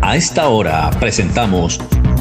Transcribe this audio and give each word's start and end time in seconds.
A 0.00 0.16
esta 0.16 0.48
hora 0.48 0.90
presentamos 0.98 1.78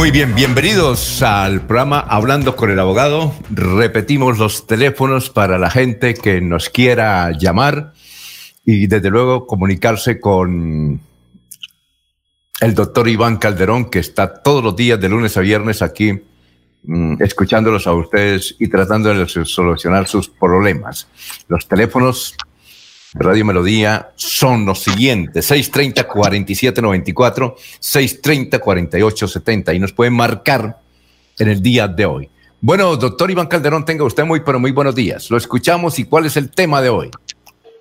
Muy 0.00 0.12
bien, 0.12 0.34
bienvenidos 0.34 1.20
al 1.22 1.60
programa 1.66 2.00
Hablando 2.00 2.56
con 2.56 2.70
el 2.70 2.80
Abogado. 2.80 3.34
Repetimos 3.50 4.38
los 4.38 4.66
teléfonos 4.66 5.28
para 5.28 5.58
la 5.58 5.68
gente 5.68 6.14
que 6.14 6.40
nos 6.40 6.70
quiera 6.70 7.32
llamar 7.32 7.92
y 8.64 8.86
desde 8.86 9.10
luego 9.10 9.46
comunicarse 9.46 10.18
con 10.18 11.02
el 12.62 12.74
doctor 12.74 13.08
Iván 13.10 13.36
Calderón, 13.36 13.90
que 13.90 13.98
está 13.98 14.42
todos 14.42 14.64
los 14.64 14.74
días 14.74 14.98
de 14.98 15.10
lunes 15.10 15.36
a 15.36 15.42
viernes 15.42 15.82
aquí 15.82 16.18
mm, 16.84 17.22
escuchándolos 17.22 17.86
a 17.86 17.92
ustedes 17.92 18.56
y 18.58 18.68
tratando 18.68 19.12
de 19.12 19.28
solucionar 19.28 20.08
sus 20.08 20.30
problemas. 20.30 21.08
Los 21.46 21.68
teléfonos 21.68 22.34
Radio 23.14 23.44
Melodía 23.44 24.10
son 24.14 24.66
los 24.66 24.80
siguientes: 24.80 25.50
630-4794, 25.50 27.54
630-4870. 27.80 29.74
Y 29.74 29.78
nos 29.78 29.92
pueden 29.92 30.14
marcar 30.14 30.78
en 31.38 31.48
el 31.48 31.62
día 31.62 31.88
de 31.88 32.06
hoy. 32.06 32.30
Bueno, 32.60 32.96
doctor 32.96 33.30
Iván 33.30 33.46
Calderón, 33.46 33.84
tenga 33.84 34.04
usted 34.04 34.24
muy, 34.24 34.40
pero 34.40 34.60
muy 34.60 34.70
buenos 34.70 34.94
días. 34.94 35.30
Lo 35.30 35.36
escuchamos 35.36 35.98
y 35.98 36.04
cuál 36.04 36.26
es 36.26 36.36
el 36.36 36.50
tema 36.50 36.82
de 36.82 36.90
hoy. 36.90 37.10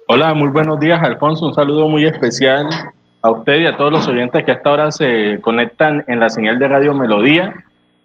Hola, 0.08 0.34
muy 0.34 0.50
buenos 0.50 0.80
días, 0.80 1.02
Alfonso. 1.04 1.48
Un 1.48 1.54
saludo 1.54 1.88
muy 1.88 2.06
especial 2.06 2.68
a 3.22 3.30
usted 3.30 3.60
y 3.60 3.66
a 3.68 3.78
todos 3.78 3.92
los 3.92 4.08
oyentes 4.08 4.44
que 4.46 4.52
hasta 4.52 4.70
ahora 4.70 4.92
se 4.92 5.40
conectan 5.42 6.04
en 6.08 6.20
la 6.20 6.30
señal 6.30 6.58
de 6.58 6.68
Radio 6.68 6.94
Melodía 6.94 7.54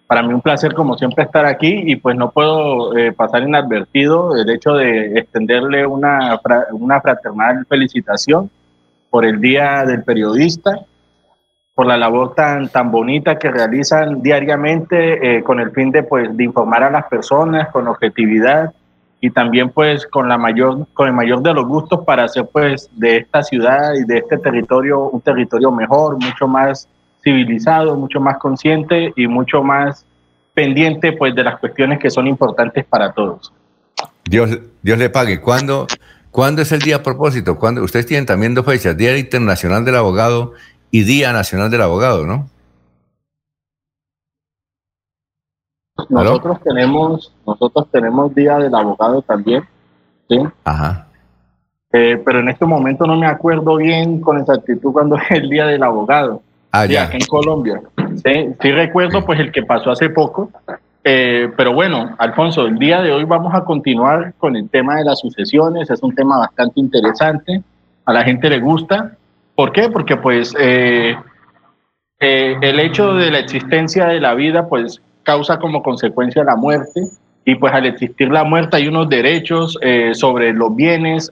para 0.07 0.21
mí 0.21 0.33
un 0.33 0.41
placer 0.41 0.73
como 0.73 0.97
siempre 0.97 1.23
estar 1.23 1.45
aquí 1.45 1.83
y 1.85 1.95
pues 1.95 2.15
no 2.15 2.31
puedo 2.31 2.95
eh, 2.95 3.11
pasar 3.11 3.43
inadvertido 3.43 4.35
el 4.35 4.49
hecho 4.49 4.73
de 4.73 5.17
extenderle 5.19 5.85
una, 5.85 6.39
una 6.71 7.01
fraternal 7.01 7.65
felicitación 7.67 8.49
por 9.09 9.25
el 9.25 9.41
Día 9.41 9.83
del 9.85 10.03
Periodista, 10.03 10.81
por 11.73 11.87
la 11.87 11.97
labor 11.97 12.35
tan, 12.35 12.69
tan 12.69 12.91
bonita 12.91 13.39
que 13.39 13.49
realizan 13.49 14.21
diariamente 14.21 15.37
eh, 15.37 15.43
con 15.43 15.59
el 15.59 15.71
fin 15.71 15.91
de, 15.91 16.03
pues, 16.03 16.35
de 16.35 16.43
informar 16.43 16.83
a 16.83 16.91
las 16.91 17.05
personas 17.05 17.69
con 17.69 17.87
objetividad 17.87 18.73
y 19.19 19.31
también 19.31 19.69
pues 19.71 20.05
con, 20.05 20.29
la 20.29 20.37
mayor, 20.37 20.85
con 20.93 21.07
el 21.07 21.13
mayor 21.13 21.41
de 21.41 21.53
los 21.53 21.65
gustos 21.65 22.05
para 22.05 22.25
hacer 22.25 22.47
pues 22.51 22.89
de 22.93 23.17
esta 23.17 23.41
ciudad 23.41 23.93
y 23.95 24.03
de 24.03 24.19
este 24.19 24.37
territorio 24.37 25.09
un 25.09 25.21
territorio 25.21 25.71
mejor, 25.71 26.13
mucho 26.23 26.47
más 26.47 26.87
civilizado, 27.25 27.95
mucho 27.95 28.21
más 28.21 28.37
consciente 28.37 29.11
y 29.15 29.27
mucho 29.27 29.63
más 29.63 30.05
pendiente 30.53 31.11
pues 31.11 31.35
de 31.35 31.43
las 31.43 31.59
cuestiones 31.59 31.99
que 31.99 32.09
son 32.09 32.27
importantes 32.27 32.85
para 32.85 33.11
todos. 33.11 33.51
Dios, 34.23 34.57
Dios 34.81 34.97
le 34.97 35.09
pague. 35.09 35.41
¿Cuándo, 35.41 35.87
¿Cuándo 36.31 36.61
es 36.61 36.71
el 36.71 36.79
día 36.79 36.97
a 36.97 37.03
propósito? 37.03 37.57
¿Cuándo? 37.57 37.83
Ustedes 37.83 38.05
tienen 38.05 38.25
también 38.25 38.53
dos 38.53 38.65
fechas, 38.65 38.95
Día 38.95 39.17
Internacional 39.17 39.83
del 39.83 39.95
Abogado 39.95 40.53
y 40.91 41.03
Día 41.03 41.33
Nacional 41.33 41.71
del 41.71 41.81
Abogado, 41.81 42.25
¿no? 42.25 42.47
Nosotros 46.09 46.61
tenemos, 46.63 47.33
nosotros 47.47 47.87
tenemos 47.91 48.35
Día 48.35 48.57
del 48.57 48.75
Abogado 48.75 49.21
también, 49.23 49.63
¿sí? 50.29 50.39
Ajá. 50.63 51.07
Eh, 51.91 52.21
pero 52.23 52.39
en 52.39 52.49
este 52.49 52.65
momento 52.65 53.07
no 53.07 53.15
me 53.17 53.27
acuerdo 53.27 53.77
bien 53.77 54.19
con 54.19 54.37
exactitud 54.37 54.91
cuándo 54.91 55.15
es 55.15 55.31
el 55.31 55.49
Día 55.49 55.65
del 55.65 55.81
Abogado. 55.81 56.41
Ah, 56.77 56.85
en 56.85 57.25
Colombia. 57.27 57.81
Sí, 58.23 58.49
sí 58.61 58.71
recuerdo 58.71 59.25
pues 59.25 59.39
el 59.39 59.51
que 59.51 59.63
pasó 59.63 59.91
hace 59.91 60.09
poco. 60.09 60.51
Eh, 61.05 61.49
pero 61.55 61.73
bueno, 61.73 62.13
Alfonso, 62.17 62.65
el 62.65 62.77
día 62.77 63.01
de 63.01 63.13
hoy 63.13 63.23
vamos 63.23 63.53
a 63.53 63.63
continuar 63.63 64.33
con 64.37 64.57
el 64.57 64.69
tema 64.69 64.97
de 64.97 65.05
las 65.05 65.19
sucesiones. 65.19 65.89
Es 65.89 66.03
un 66.03 66.13
tema 66.13 66.37
bastante 66.37 66.81
interesante. 66.81 67.61
A 68.03 68.11
la 68.11 68.23
gente 68.25 68.49
le 68.49 68.59
gusta. 68.59 69.15
¿Por 69.55 69.71
qué? 69.71 69.87
Porque 69.87 70.17
pues 70.17 70.53
eh, 70.59 71.15
eh, 72.19 72.57
el 72.59 72.79
hecho 72.81 73.13
de 73.13 73.31
la 73.31 73.39
existencia 73.39 74.07
de 74.07 74.19
la 74.19 74.33
vida 74.33 74.67
pues 74.67 75.01
causa 75.23 75.59
como 75.59 75.81
consecuencia 75.81 76.43
la 76.43 76.57
muerte. 76.57 77.03
Y 77.45 77.55
pues 77.55 77.73
al 77.73 77.85
existir 77.85 78.29
la 78.29 78.43
muerte 78.43 78.75
hay 78.75 78.87
unos 78.89 79.07
derechos 79.07 79.77
sobre 80.13 80.51
los 80.51 80.75
bienes 80.75 81.31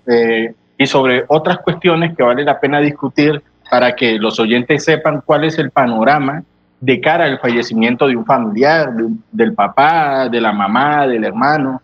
y 0.78 0.86
sobre 0.86 1.26
otras 1.28 1.58
cuestiones 1.58 2.16
que 2.16 2.22
vale 2.22 2.44
la 2.44 2.60
pena 2.60 2.80
discutir 2.80 3.42
para 3.70 3.96
que 3.96 4.18
los 4.20 4.40
oyentes 4.40 4.84
sepan 4.84 5.22
cuál 5.26 5.46
es 5.46 5.58
el 5.58 5.72
panorama 5.72 6.44
de 6.80 7.00
cara 7.00 7.26
al 7.26 7.40
fallecimiento 7.40 8.08
de 8.08 8.18
un 8.18 8.26
familiar, 8.26 8.92
del 9.32 9.54
papá, 9.54 10.28
de 10.28 10.42
la 10.42 10.52
mamá, 10.52 11.08
del 11.08 11.24
hermano, 11.24 11.82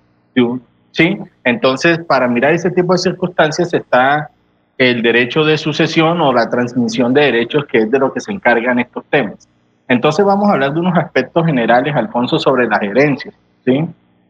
¿sí? 0.91 1.18
Entonces, 1.44 2.00
para 2.00 2.28
mirar 2.28 2.53
ese 2.53 2.69
tipo 2.69 2.94
de 2.94 3.00
circunstancias 3.00 3.73
está 3.73 4.29
el 4.78 5.01
derecho 5.01 5.44
de 5.44 5.57
sucesión 5.57 6.19
o 6.22 6.34
la 6.34 6.50
transmisión 6.50 7.13
de 7.13 7.22
derechos, 7.22 7.66
que 7.66 7.79
es 7.79 7.91
de 7.91 8.00
lo 8.00 8.13
que 8.13 8.19
se 8.19 8.31
encargan 8.31 8.79
estos 8.79 9.06
temas. 9.06 9.47
Entonces 9.88 10.23
vamos 10.25 10.50
a 10.50 10.53
hablar 10.53 10.73
de 10.73 10.79
unos 10.79 10.97
aspectos 10.97 11.45
generales, 11.45 11.95
Alfonso, 11.95 12.38
sobre 12.38 12.68
las 12.68 12.81
herencias, 12.81 13.34
¿sí? 13.66 13.85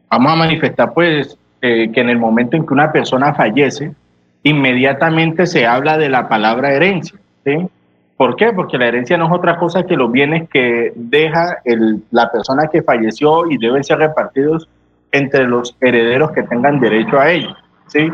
Vamos 0.10 0.32
a 0.32 0.36
manifestar, 0.36 0.94
pues, 0.94 1.38
eh, 1.62 1.92
que 1.92 2.02
en 2.02 2.10
el 2.10 2.18
momento 2.18 2.56
en 2.56 2.66
que 2.66 2.74
una 2.74 2.92
persona 2.92 3.34
fallece, 3.34 3.94
inmediatamente 4.44 5.46
se 5.46 5.68
habla 5.68 5.98
de 5.98 6.10
la 6.10 6.30
palabra 6.30 6.72
herencia. 6.72 7.20
¿Sí? 7.46 7.70
¿Por 8.20 8.36
qué? 8.36 8.52
Porque 8.52 8.78
la 8.78 8.88
herencia 8.88 9.18
no 9.18 9.28
es 9.28 9.32
otra 9.32 9.58
cosa 9.58 9.86
que 9.86 9.96
los 9.96 10.12
bienes 10.12 10.50
que 10.50 10.92
deja 10.94 11.60
la 12.12 12.30
persona 12.30 12.68
que 12.68 12.84
falleció 12.84 13.50
y 13.50 13.58
deben 13.58 13.82
ser 13.82 14.00
repartidos 14.00 14.68
entre 15.14 15.46
los 15.48 15.76
herederos 15.80 16.32
que 16.32 16.44
tengan 16.44 16.82
derecho 16.82 17.18
a 17.18 17.32
ello. 17.32 17.56
¿sí? 17.88 18.12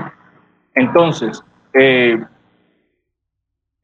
Entonces, 0.75 1.43
eh, 1.73 2.23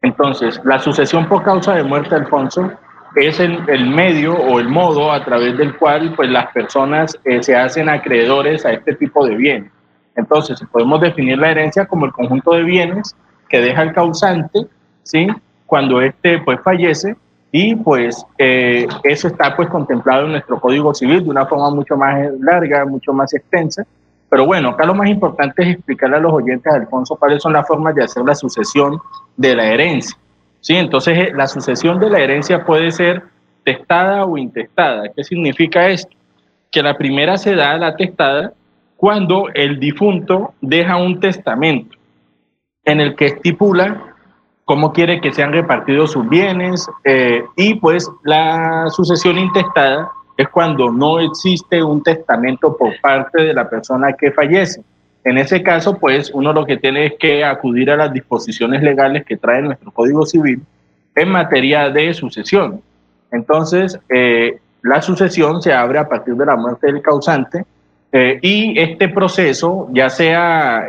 entonces, 0.04 0.62
la 0.64 0.78
sucesión 0.78 1.28
por 1.28 1.44
causa 1.44 1.74
de 1.74 1.84
muerte, 1.84 2.14
Alfonso, 2.14 2.72
es 3.16 3.40
el, 3.40 3.68
el, 3.68 3.90
medio 3.90 4.36
o 4.36 4.60
el 4.60 4.70
modo 4.70 5.12
a 5.12 5.24
través 5.26 5.58
del 5.58 5.76
cual 5.76 6.14
pues, 6.16 6.30
las 6.30 6.52
personas 6.52 7.18
eh, 7.26 7.42
se 7.42 7.56
hacen 7.56 7.90
acreedores 7.90 8.66
a 8.66 8.74
este 8.74 8.96
tipo 8.96 9.26
de 9.26 9.36
bienes. 9.36 9.72
Entonces, 10.16 10.62
podemos 10.72 11.02
definir 11.02 11.38
la 11.40 11.52
herencia 11.52 11.86
como 11.86 12.06
el 12.06 12.12
conjunto 12.12 12.52
de 12.54 12.64
bienes 12.64 13.16
que 13.50 13.60
deja 13.60 13.82
el 13.82 13.94
causante 13.94 14.68
¿sí? 15.04 15.28
Cuando 15.66 16.02
este 16.02 16.40
pues 16.40 16.60
fallece 16.62 17.16
y 17.52 17.76
pues 17.76 18.26
eh, 18.38 18.88
eso 19.04 19.28
está 19.28 19.56
pues 19.56 19.70
contemplado 19.70 20.26
en 20.26 20.32
nuestro 20.32 20.60
Código 20.60 20.94
Civil 20.94 21.24
de 21.24 21.30
una 21.30 21.46
forma 21.46 21.70
mucho 21.70 21.98
más 21.98 22.32
larga, 22.40 22.86
mucho 22.86 23.14
más 23.14 23.34
extensa. 23.34 23.86
Pero 24.30 24.46
bueno, 24.46 24.70
acá 24.70 24.86
lo 24.86 24.94
más 24.94 25.10
importante 25.10 25.64
es 25.64 25.76
explicarle 25.76 26.16
a 26.16 26.20
los 26.22 26.32
oyentes, 26.32 26.74
Alfonso, 26.74 27.18
cuáles 27.18 27.44
son 27.44 27.52
las 27.52 27.68
formas 27.68 27.94
de 27.96 28.04
hacer 28.04 28.24
la 28.24 28.36
sucesión 28.36 28.98
de 29.36 29.56
la 29.56 29.66
herencia. 29.66 30.18
¿Sí? 30.62 30.76
Entonces, 30.76 31.18
eh, 31.18 31.32
la 31.36 31.48
sucesión 31.48 32.00
de 32.00 32.10
la 32.10 32.20
herencia 32.20 32.64
puede 32.64 32.92
ser 32.92 33.24
testada 33.66 34.26
o 34.26 34.38
intestada. 34.38 35.10
¿Qué 35.14 35.24
significa 35.24 35.90
esto? 35.90 36.16
Que 36.72 36.82
la 36.82 36.98
primera 36.98 37.38
se 37.38 37.56
da 37.56 37.78
la 37.78 37.96
testada 37.98 38.54
cuando 38.96 39.50
el 39.54 39.80
difunto 39.80 40.54
deja 40.62 40.96
un 40.96 41.20
testamento 41.20 41.98
en 42.86 43.02
el 43.02 43.16
que 43.16 43.26
estipula 43.26 44.11
cómo 44.72 44.94
quiere 44.94 45.20
que 45.20 45.34
sean 45.34 45.52
repartidos 45.52 46.14
sus 46.14 46.30
bienes 46.30 46.90
eh, 47.04 47.44
y 47.58 47.76
pues 47.76 48.10
la 48.24 48.86
sucesión 48.90 49.38
intestada 49.38 50.10
es 50.38 50.48
cuando 50.48 50.90
no 50.90 51.20
existe 51.20 51.84
un 51.84 52.02
testamento 52.02 52.78
por 52.78 52.94
parte 53.02 53.42
de 53.44 53.54
la 53.54 53.70
persona 53.70 54.14
que 54.14 54.32
fallece. 54.32 54.82
En 55.26 55.38
ese 55.38 55.62
caso, 55.62 55.98
pues 55.98 56.32
uno 56.34 56.54
lo 56.54 56.66
que 56.66 56.78
tiene 56.78 57.08
es 57.08 57.14
que 57.20 57.44
acudir 57.44 57.92
a 57.92 57.98
las 57.98 58.14
disposiciones 58.14 58.82
legales 58.82 59.26
que 59.26 59.36
trae 59.36 59.62
nuestro 59.62 59.92
Código 59.92 60.26
Civil 60.26 60.64
en 61.16 61.28
materia 61.28 61.90
de 61.90 62.14
sucesión. 62.14 62.82
Entonces, 63.30 64.00
eh, 64.08 64.58
la 64.84 65.02
sucesión 65.02 65.62
se 65.62 65.74
abre 65.74 66.00
a 66.00 66.08
partir 66.08 66.36
de 66.36 66.46
la 66.46 66.56
muerte 66.56 66.88
del 66.88 67.02
causante 67.02 67.66
eh, 68.14 68.40
y 68.42 68.80
este 68.80 69.10
proceso, 69.10 69.90
ya 69.92 70.10
sea 70.10 70.88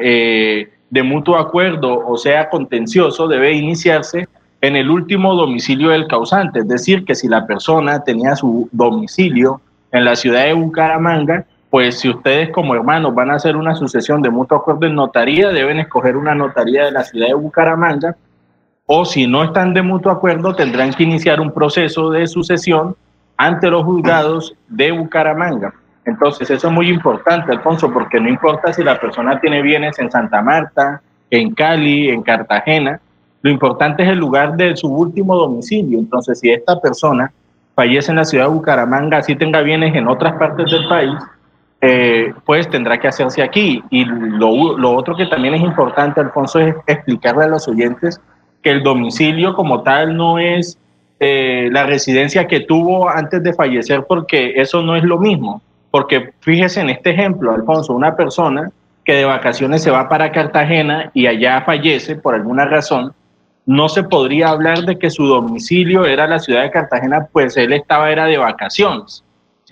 de 0.92 1.02
mutuo 1.02 1.38
acuerdo 1.38 2.06
o 2.06 2.18
sea 2.18 2.50
contencioso 2.50 3.26
debe 3.26 3.52
iniciarse 3.52 4.28
en 4.60 4.76
el 4.76 4.90
último 4.90 5.34
domicilio 5.34 5.88
del 5.88 6.06
causante, 6.06 6.60
es 6.60 6.68
decir, 6.68 7.06
que 7.06 7.14
si 7.14 7.28
la 7.28 7.46
persona 7.46 8.04
tenía 8.04 8.36
su 8.36 8.68
domicilio 8.70 9.62
en 9.90 10.04
la 10.04 10.14
ciudad 10.14 10.44
de 10.44 10.52
Bucaramanga, 10.52 11.46
pues 11.70 11.98
si 11.98 12.10
ustedes 12.10 12.50
como 12.50 12.74
hermanos 12.74 13.14
van 13.14 13.30
a 13.30 13.36
hacer 13.36 13.56
una 13.56 13.74
sucesión 13.74 14.20
de 14.20 14.28
mutuo 14.28 14.58
acuerdo 14.58 14.86
en 14.86 14.94
notaría, 14.94 15.48
deben 15.48 15.80
escoger 15.80 16.14
una 16.14 16.34
notaría 16.34 16.84
de 16.84 16.92
la 16.92 17.04
ciudad 17.04 17.28
de 17.28 17.34
Bucaramanga, 17.34 18.14
o 18.84 19.06
si 19.06 19.26
no 19.26 19.44
están 19.44 19.72
de 19.72 19.80
mutuo 19.80 20.12
acuerdo, 20.12 20.54
tendrán 20.54 20.92
que 20.92 21.04
iniciar 21.04 21.40
un 21.40 21.52
proceso 21.52 22.10
de 22.10 22.26
sucesión 22.26 22.94
ante 23.38 23.70
los 23.70 23.82
juzgados 23.84 24.54
de 24.68 24.92
Bucaramanga. 24.92 25.72
Entonces, 26.04 26.50
eso 26.50 26.68
es 26.68 26.72
muy 26.72 26.88
importante, 26.88 27.52
Alfonso, 27.52 27.92
porque 27.92 28.20
no 28.20 28.28
importa 28.28 28.72
si 28.72 28.82
la 28.82 28.98
persona 28.98 29.40
tiene 29.40 29.62
bienes 29.62 29.98
en 29.98 30.10
Santa 30.10 30.42
Marta, 30.42 31.00
en 31.30 31.54
Cali, 31.54 32.08
en 32.08 32.22
Cartagena, 32.22 33.00
lo 33.42 33.50
importante 33.50 34.02
es 34.02 34.08
el 34.08 34.18
lugar 34.18 34.56
de 34.56 34.76
su 34.76 34.88
último 34.88 35.36
domicilio. 35.36 35.98
Entonces, 35.98 36.38
si 36.38 36.50
esta 36.50 36.80
persona 36.80 37.32
fallece 37.74 38.10
en 38.10 38.18
la 38.18 38.24
ciudad 38.24 38.44
de 38.44 38.50
Bucaramanga, 38.50 39.18
así 39.18 39.34
tenga 39.34 39.62
bienes 39.62 39.94
en 39.94 40.08
otras 40.08 40.34
partes 40.34 40.70
del 40.70 40.88
país, 40.88 41.14
eh, 41.80 42.32
pues 42.46 42.70
tendrá 42.70 42.98
que 42.98 43.08
hacerse 43.08 43.42
aquí. 43.42 43.82
Y 43.90 44.04
lo, 44.04 44.78
lo, 44.78 44.92
otro 44.92 45.16
que 45.16 45.26
también 45.26 45.54
es 45.54 45.62
importante, 45.62 46.20
Alfonso, 46.20 46.60
es 46.60 46.76
explicarle 46.86 47.44
a 47.44 47.48
los 47.48 47.66
oyentes 47.66 48.20
que 48.62 48.70
el 48.70 48.82
domicilio 48.82 49.54
como 49.54 49.82
tal 49.82 50.16
no 50.16 50.38
es 50.38 50.78
eh, 51.18 51.68
la 51.72 51.84
residencia 51.84 52.46
que 52.46 52.60
tuvo 52.60 53.08
antes 53.08 53.42
de 53.42 53.52
fallecer, 53.52 54.04
porque 54.06 54.52
eso 54.56 54.82
no 54.82 54.94
es 54.94 55.02
lo 55.02 55.18
mismo. 55.18 55.62
Porque 55.92 56.32
fíjese 56.40 56.80
en 56.80 56.90
este 56.90 57.10
ejemplo, 57.10 57.52
Alfonso, 57.52 57.94
una 57.94 58.16
persona 58.16 58.72
que 59.04 59.14
de 59.14 59.24
vacaciones 59.24 59.84
se 59.84 59.92
va 59.92 60.08
para 60.08 60.32
Cartagena 60.32 61.12
y 61.14 61.28
allá 61.28 61.62
fallece 61.62 62.16
por 62.16 62.34
alguna 62.34 62.64
razón, 62.64 63.12
no 63.66 63.88
se 63.88 64.02
podría 64.02 64.48
hablar 64.48 64.80
de 64.80 64.98
que 64.98 65.10
su 65.10 65.24
domicilio 65.24 66.04
era 66.04 66.26
la 66.26 66.40
ciudad 66.40 66.62
de 66.62 66.72
Cartagena, 66.72 67.28
pues 67.30 67.56
él 67.56 67.72
estaba 67.72 68.10
era 68.10 68.24
de 68.24 68.38
vacaciones 68.38 69.22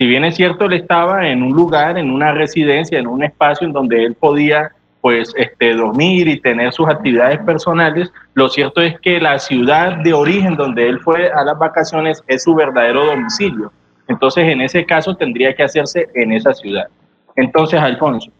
si 0.01 0.07
bien 0.07 0.23
es 0.23 0.35
cierto, 0.35 0.65
él 0.65 0.73
estaba 0.73 1.27
en 1.27 1.43
un 1.43 1.53
lugar, 1.53 1.95
en 1.95 2.09
una 2.09 2.31
residencia, 2.31 2.97
en 2.97 3.05
un 3.05 3.23
espacio 3.23 3.67
en 3.67 3.73
donde 3.73 4.03
él 4.03 4.15
podía 4.15 4.71
pues 4.99 5.31
este, 5.37 5.75
dormir 5.75 6.27
y 6.27 6.39
tener 6.39 6.73
sus 6.73 6.87
actividades 6.89 7.37
personales, 7.41 8.11
lo 8.33 8.49
cierto 8.49 8.81
es 8.81 8.99
que 8.99 9.21
la 9.21 9.37
ciudad 9.37 9.97
de 9.97 10.11
origen 10.11 10.55
donde 10.55 10.89
él 10.89 10.99
fue 11.01 11.31
a 11.31 11.43
las 11.43 11.55
vacaciones 11.59 12.23
es 12.25 12.41
su 12.41 12.55
verdadero 12.55 13.05
domicilio. 13.05 13.71
Entonces, 14.11 14.47
en 14.47 14.61
ese 14.61 14.85
caso 14.85 15.15
tendría 15.15 15.55
que 15.55 15.63
hacerse 15.63 16.07
en 16.13 16.31
esa 16.31 16.53
ciudad. 16.53 16.87
Entonces, 17.35 17.79
Alfonso, 17.79 18.31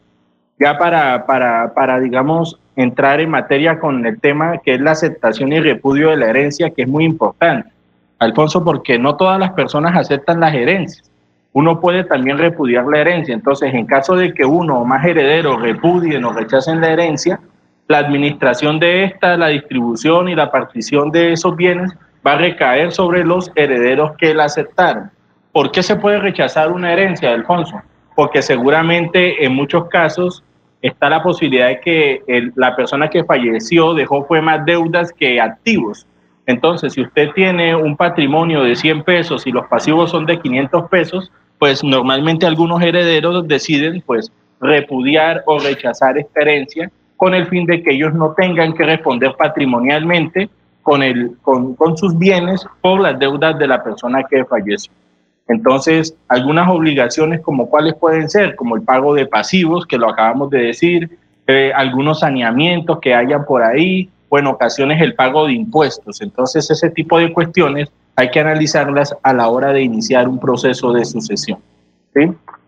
ya 0.59 0.77
para, 0.77 1.25
para, 1.25 1.73
para, 1.73 1.99
digamos, 1.99 2.59
entrar 2.75 3.19
en 3.19 3.31
materia 3.31 3.79
con 3.79 4.05
el 4.05 4.19
tema 4.19 4.59
que 4.59 4.75
es 4.75 4.81
la 4.81 4.91
aceptación 4.91 5.51
y 5.53 5.59
repudio 5.59 6.09
de 6.09 6.17
la 6.17 6.29
herencia, 6.29 6.69
que 6.69 6.83
es 6.83 6.87
muy 6.87 7.05
importante. 7.05 7.69
Alfonso, 8.19 8.63
porque 8.63 8.99
no 8.99 9.15
todas 9.15 9.39
las 9.39 9.51
personas 9.53 9.97
aceptan 9.97 10.39
las 10.39 10.53
herencias 10.53 11.11
uno 11.53 11.79
puede 11.79 12.03
también 12.03 12.37
repudiar 12.37 12.85
la 12.85 12.99
herencia. 12.99 13.33
Entonces, 13.33 13.73
en 13.73 13.85
caso 13.85 14.15
de 14.15 14.33
que 14.33 14.45
uno 14.45 14.79
o 14.79 14.85
más 14.85 15.05
herederos 15.05 15.61
repudien 15.61 16.23
o 16.23 16.31
rechacen 16.31 16.79
la 16.79 16.91
herencia, 16.91 17.39
la 17.87 17.97
administración 17.97 18.79
de 18.79 19.03
esta, 19.03 19.35
la 19.35 19.47
distribución 19.47 20.29
y 20.29 20.35
la 20.35 20.51
partición 20.51 21.11
de 21.11 21.33
esos 21.33 21.55
bienes 21.55 21.91
va 22.25 22.33
a 22.33 22.37
recaer 22.37 22.91
sobre 22.91 23.25
los 23.25 23.51
herederos 23.55 24.13
que 24.17 24.33
la 24.33 24.45
aceptaron. 24.45 25.11
¿Por 25.51 25.71
qué 25.71 25.83
se 25.83 25.97
puede 25.97 26.19
rechazar 26.19 26.71
una 26.71 26.93
herencia, 26.93 27.33
Alfonso? 27.33 27.81
Porque 28.15 28.41
seguramente 28.41 29.43
en 29.43 29.53
muchos 29.53 29.89
casos 29.89 30.43
está 30.81 31.09
la 31.09 31.21
posibilidad 31.21 31.67
de 31.67 31.79
que 31.81 32.51
la 32.55 32.75
persona 32.75 33.09
que 33.09 33.23
falleció 33.25 33.93
dejó 33.93 34.25
fue 34.25 34.41
más 34.41 34.65
deudas 34.65 35.11
que 35.11 35.41
activos. 35.41 36.07
Entonces, 36.45 36.93
si 36.93 37.01
usted 37.01 37.31
tiene 37.35 37.75
un 37.75 37.97
patrimonio 37.97 38.63
de 38.63 38.75
100 38.75 39.03
pesos 39.03 39.45
y 39.45 39.51
los 39.51 39.67
pasivos 39.67 40.11
son 40.11 40.25
de 40.25 40.39
500 40.39 40.89
pesos, 40.89 41.31
pues 41.59 41.83
normalmente 41.83 42.45
algunos 42.45 42.81
herederos 42.81 43.47
deciden 43.47 44.01
pues 44.05 44.31
repudiar 44.61 45.43
o 45.45 45.59
rechazar 45.59 46.17
esta 46.17 46.41
herencia 46.41 46.91
con 47.17 47.35
el 47.35 47.45
fin 47.47 47.65
de 47.65 47.83
que 47.83 47.91
ellos 47.91 48.13
no 48.13 48.33
tengan 48.35 48.73
que 48.73 48.83
responder 48.83 49.35
patrimonialmente 49.37 50.49
con, 50.81 51.03
el, 51.03 51.37
con, 51.41 51.75
con 51.75 51.95
sus 51.97 52.17
bienes 52.17 52.65
por 52.81 53.01
las 53.01 53.19
deudas 53.19 53.59
de 53.59 53.67
la 53.67 53.83
persona 53.83 54.23
que 54.23 54.43
falleció. 54.45 54.91
Entonces, 55.51 56.15
algunas 56.29 56.69
obligaciones 56.69 57.41
como 57.41 57.69
cuáles 57.69 57.93
pueden 57.95 58.29
ser, 58.29 58.55
como 58.55 58.77
el 58.77 58.83
pago 58.83 59.13
de 59.13 59.25
pasivos, 59.25 59.85
que 59.85 59.97
lo 59.97 60.09
acabamos 60.09 60.49
de 60.49 60.59
decir, 60.59 61.17
eh, 61.47 61.73
algunos 61.75 62.21
saneamientos 62.21 62.99
que 63.01 63.13
hayan 63.13 63.45
por 63.45 63.61
ahí, 63.61 64.09
o 64.29 64.39
en 64.39 64.47
ocasiones 64.47 65.01
el 65.01 65.13
pago 65.13 65.47
de 65.47 65.53
impuestos. 65.53 66.21
Entonces, 66.21 66.71
ese 66.71 66.89
tipo 66.89 67.17
de 67.19 67.33
cuestiones 67.33 67.91
hay 68.15 68.31
que 68.31 68.39
analizarlas 68.39 69.13
a 69.23 69.33
la 69.33 69.49
hora 69.49 69.73
de 69.73 69.81
iniciar 69.81 70.29
un 70.29 70.39
proceso 70.39 70.93
de 70.93 71.03
sucesión. 71.03 71.59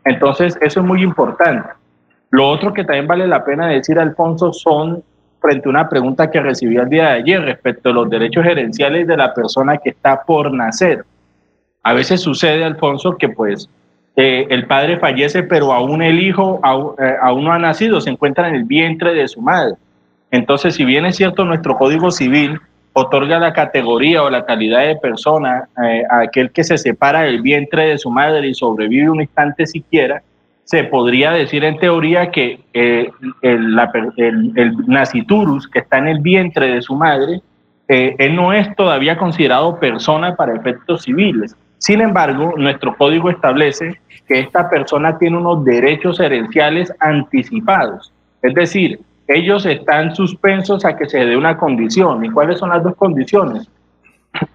Entonces, 0.04 0.58
eso 0.60 0.82
es 0.82 0.86
muy 0.86 1.04
importante. 1.04 1.70
Lo 2.32 2.50
otro 2.50 2.74
que 2.74 2.84
también 2.84 3.08
vale 3.08 3.28
la 3.28 3.46
pena 3.46 3.68
decir, 3.68 3.98
Alfonso, 3.98 4.52
son 4.52 5.02
frente 5.40 5.70
a 5.70 5.70
una 5.70 5.88
pregunta 5.88 6.30
que 6.30 6.42
recibí 6.42 6.76
el 6.76 6.90
día 6.90 7.10
de 7.10 7.18
ayer 7.20 7.42
respecto 7.42 7.90
a 7.90 7.94
los 7.94 8.10
derechos 8.10 8.44
gerenciales 8.44 9.08
de 9.08 9.16
la 9.16 9.34
persona 9.34 9.78
que 9.78 9.92
está 9.92 10.22
por 10.22 10.52
nacer. 10.52 11.06
A 11.84 11.94
veces 11.94 12.22
sucede, 12.22 12.64
Alfonso, 12.64 13.18
que 13.18 13.30
pues 13.30 13.70
eh, 14.16 14.48
el 14.50 14.68
padre 14.68 14.98
fallece, 14.98 15.44
pero 15.44 15.74
aún 15.74 16.02
el 16.02 16.20
hijo 16.22 16.60
aún, 16.64 16.94
eh, 16.98 17.16
aún, 17.22 17.44
no 17.44 17.52
ha 17.52 17.60
nacido, 17.60 18.00
se 18.00 18.10
encuentra 18.10 18.48
en 18.48 18.56
el 18.56 18.64
vientre 18.64 19.14
de 19.14 19.28
su 19.28 19.42
madre. 19.42 19.76
Entonces, 20.32 20.76
si 20.76 20.86
bien 20.86 21.06
es 21.06 21.18
cierto, 21.18 21.44
nuestro 21.46 21.78
Código 21.78 22.10
Civil 22.10 22.60
otorga 22.94 23.40
la 23.40 23.54
categoría 23.54 24.24
o 24.24 24.30
la 24.30 24.46
calidad 24.46 24.86
de 24.86 24.96
persona 24.96 25.68
eh, 25.84 26.04
a 26.10 26.20
aquel 26.22 26.52
que 26.52 26.64
se 26.64 26.78
separa 26.78 27.24
del 27.24 27.42
vientre 27.42 27.88
de 27.88 27.98
su 27.98 28.10
madre 28.10 28.48
y 28.48 28.54
sobrevive 28.54 29.10
un 29.10 29.22
instante 29.22 29.66
siquiera, 29.66 30.22
se 30.64 30.84
podría 30.86 31.32
decir 31.32 31.64
en 31.66 31.78
teoría 31.80 32.32
que 32.32 32.62
eh, 32.74 33.10
el, 33.42 33.78
el, 34.18 34.78
naciturus 34.88 35.68
que 35.68 35.80
está 35.80 35.98
en 35.98 36.08
el 36.08 36.20
vientre 36.20 36.76
de 36.76 36.82
su 36.82 36.96
madre, 36.96 37.42
él 37.88 38.36
no 38.36 38.54
es 38.54 38.74
todavía 38.76 39.18
considerado 39.18 39.78
persona 39.80 40.36
para 40.36 40.56
efectos 40.56 41.04
civiles. 41.04 41.56
Sin 41.84 42.00
embargo, 42.00 42.54
nuestro 42.56 42.96
código 42.96 43.30
establece 43.30 44.00
que 44.26 44.40
esta 44.40 44.70
persona 44.70 45.18
tiene 45.18 45.36
unos 45.36 45.66
derechos 45.66 46.18
herenciales 46.22 46.94
anticipados. 47.02 48.14
Es 48.42 48.54
decir, 48.54 49.02
ellos 49.28 49.66
están 49.66 50.16
suspensos 50.16 50.86
a 50.86 50.96
que 50.96 51.10
se 51.10 51.26
dé 51.26 51.36
una 51.36 51.58
condición. 51.58 52.24
¿Y 52.24 52.30
cuáles 52.30 52.60
son 52.60 52.70
las 52.70 52.84
dos 52.84 52.96
condiciones? 52.96 53.68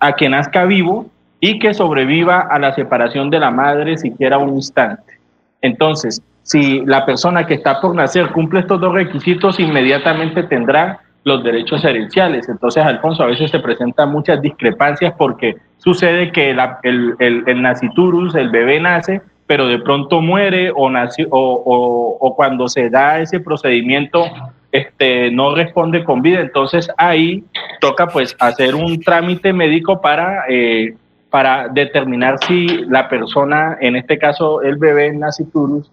A 0.00 0.14
que 0.14 0.30
nazca 0.30 0.64
vivo 0.64 1.10
y 1.38 1.58
que 1.58 1.74
sobreviva 1.74 2.40
a 2.40 2.58
la 2.58 2.74
separación 2.74 3.28
de 3.28 3.40
la 3.40 3.50
madre 3.50 3.98
siquiera 3.98 4.38
un 4.38 4.54
instante. 4.54 5.20
Entonces, 5.60 6.22
si 6.44 6.80
la 6.86 7.04
persona 7.04 7.46
que 7.46 7.54
está 7.54 7.78
por 7.82 7.94
nacer 7.94 8.30
cumple 8.30 8.60
estos 8.60 8.80
dos 8.80 8.94
requisitos, 8.94 9.60
inmediatamente 9.60 10.44
tendrá 10.44 11.00
los 11.28 11.44
derechos 11.44 11.84
herenciales. 11.84 12.48
Entonces, 12.48 12.84
Alfonso, 12.84 13.22
a 13.22 13.26
veces 13.26 13.50
se 13.50 13.60
presentan 13.60 14.10
muchas 14.10 14.42
discrepancias 14.42 15.14
porque 15.16 15.56
sucede 15.76 16.32
que 16.32 16.50
el, 16.50 16.58
el, 17.18 17.44
el, 17.46 17.62
naciturus, 17.62 18.34
el 18.34 18.50
bebé 18.50 18.80
nace, 18.80 19.20
pero 19.46 19.68
de 19.68 19.78
pronto 19.78 20.20
muere 20.20 20.72
o, 20.74 20.90
nació, 20.90 21.28
o, 21.30 22.18
o 22.20 22.36
cuando 22.36 22.68
se 22.68 22.90
da 22.90 23.20
ese 23.20 23.38
procedimiento 23.40 24.24
este, 24.72 25.30
no 25.30 25.54
responde 25.54 26.04
con 26.04 26.22
vida. 26.22 26.40
Entonces 26.40 26.90
ahí 26.96 27.44
toca 27.80 28.08
pues 28.08 28.36
hacer 28.38 28.74
un 28.74 29.00
trámite 29.00 29.52
médico 29.52 30.00
para, 30.00 30.44
eh, 30.48 30.94
para 31.30 31.68
determinar 31.68 32.38
si 32.46 32.66
la 32.86 33.08
persona, 33.08 33.78
en 33.80 33.96
este 33.96 34.18
caso 34.18 34.62
el 34.62 34.76
bebé 34.76 35.12
naciturus, 35.12 35.90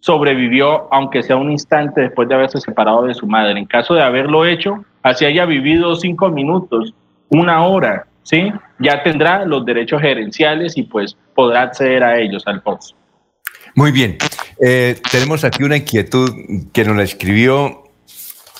sobrevivió 0.00 0.92
aunque 0.92 1.22
sea 1.22 1.36
un 1.36 1.50
instante 1.50 2.02
después 2.02 2.28
de 2.28 2.34
haberse 2.34 2.60
separado 2.60 3.04
de 3.04 3.14
su 3.14 3.26
madre. 3.26 3.58
En 3.58 3.66
caso 3.66 3.94
de 3.94 4.02
haberlo 4.02 4.44
hecho, 4.46 4.84
así 5.02 5.24
haya 5.24 5.44
vivido 5.44 5.96
cinco 5.96 6.28
minutos, 6.30 6.94
una 7.28 7.64
hora, 7.64 8.06
¿sí? 8.22 8.52
Ya 8.78 9.02
tendrá 9.02 9.44
los 9.44 9.64
derechos 9.64 10.00
gerenciales 10.00 10.76
y 10.76 10.82
pues 10.82 11.16
podrá 11.34 11.62
acceder 11.62 12.02
a 12.04 12.18
ellos, 12.18 12.44
Alfonso. 12.46 12.94
Muy 13.74 13.92
bien. 13.92 14.16
Eh, 14.60 15.00
tenemos 15.10 15.44
aquí 15.44 15.62
una 15.62 15.76
inquietud 15.76 16.30
que 16.72 16.84
nos 16.84 16.96
la 16.96 17.02
escribió 17.02 17.84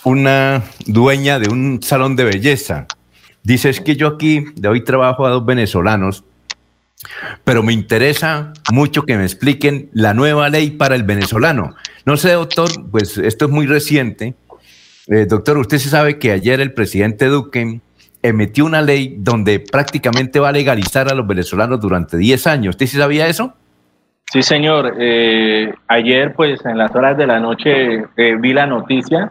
una 0.04 0.62
dueña 0.87 1.38
de 1.38 1.49
un 1.49 1.83
salón 1.83 2.16
de 2.16 2.25
belleza. 2.25 2.87
Dice, 3.42 3.71
es 3.71 3.80
que 3.80 3.97
yo 3.97 4.09
aquí 4.09 4.47
de 4.54 4.68
hoy 4.68 4.85
trabajo 4.85 5.26
a 5.26 5.30
dos 5.30 5.45
venezolanos, 5.45 6.25
pero 7.45 7.62
me 7.62 7.73
interesa 7.73 8.52
mucho 8.73 9.05
que 9.05 9.17
me 9.17 9.25
expliquen 9.25 9.88
la 9.93 10.14
nueva 10.14 10.49
ley 10.49 10.71
para 10.71 10.95
el 10.95 11.05
venezolano. 11.05 11.75
No 12.05 12.17
sé, 12.17 12.33
doctor, 12.33 12.71
pues 12.90 13.19
esto 13.19 13.47
es 13.47 13.50
muy 13.50 13.67
reciente. 13.67 14.35
Eh, 15.07 15.26
doctor, 15.26 15.59
usted 15.59 15.78
se 15.78 15.88
sabe 15.88 16.19
que 16.19 16.33
ayer 16.33 16.61
el 16.61 16.73
presidente 16.73 17.26
Duque 17.26 17.81
emitió 18.23 18.64
una 18.64 18.83
ley 18.83 19.17
donde 19.19 19.61
prácticamente 19.61 20.40
va 20.40 20.49
a 20.49 20.52
legalizar 20.52 21.09
a 21.09 21.14
los 21.14 21.26
venezolanos 21.26 21.81
durante 21.81 22.17
10 22.17 22.47
años. 22.47 22.75
¿Usted 22.75 22.87
sí 22.87 22.97
sabía 22.99 23.28
eso? 23.28 23.55
Sí, 24.31 24.43
señor. 24.43 24.97
Eh, 24.99 25.73
ayer, 25.87 26.35
pues 26.35 26.64
en 26.67 26.76
las 26.76 26.95
horas 26.95 27.17
de 27.17 27.26
la 27.26 27.40
noche, 27.40 28.05
eh, 28.17 28.37
vi 28.38 28.52
la 28.52 28.67
noticia 28.67 29.31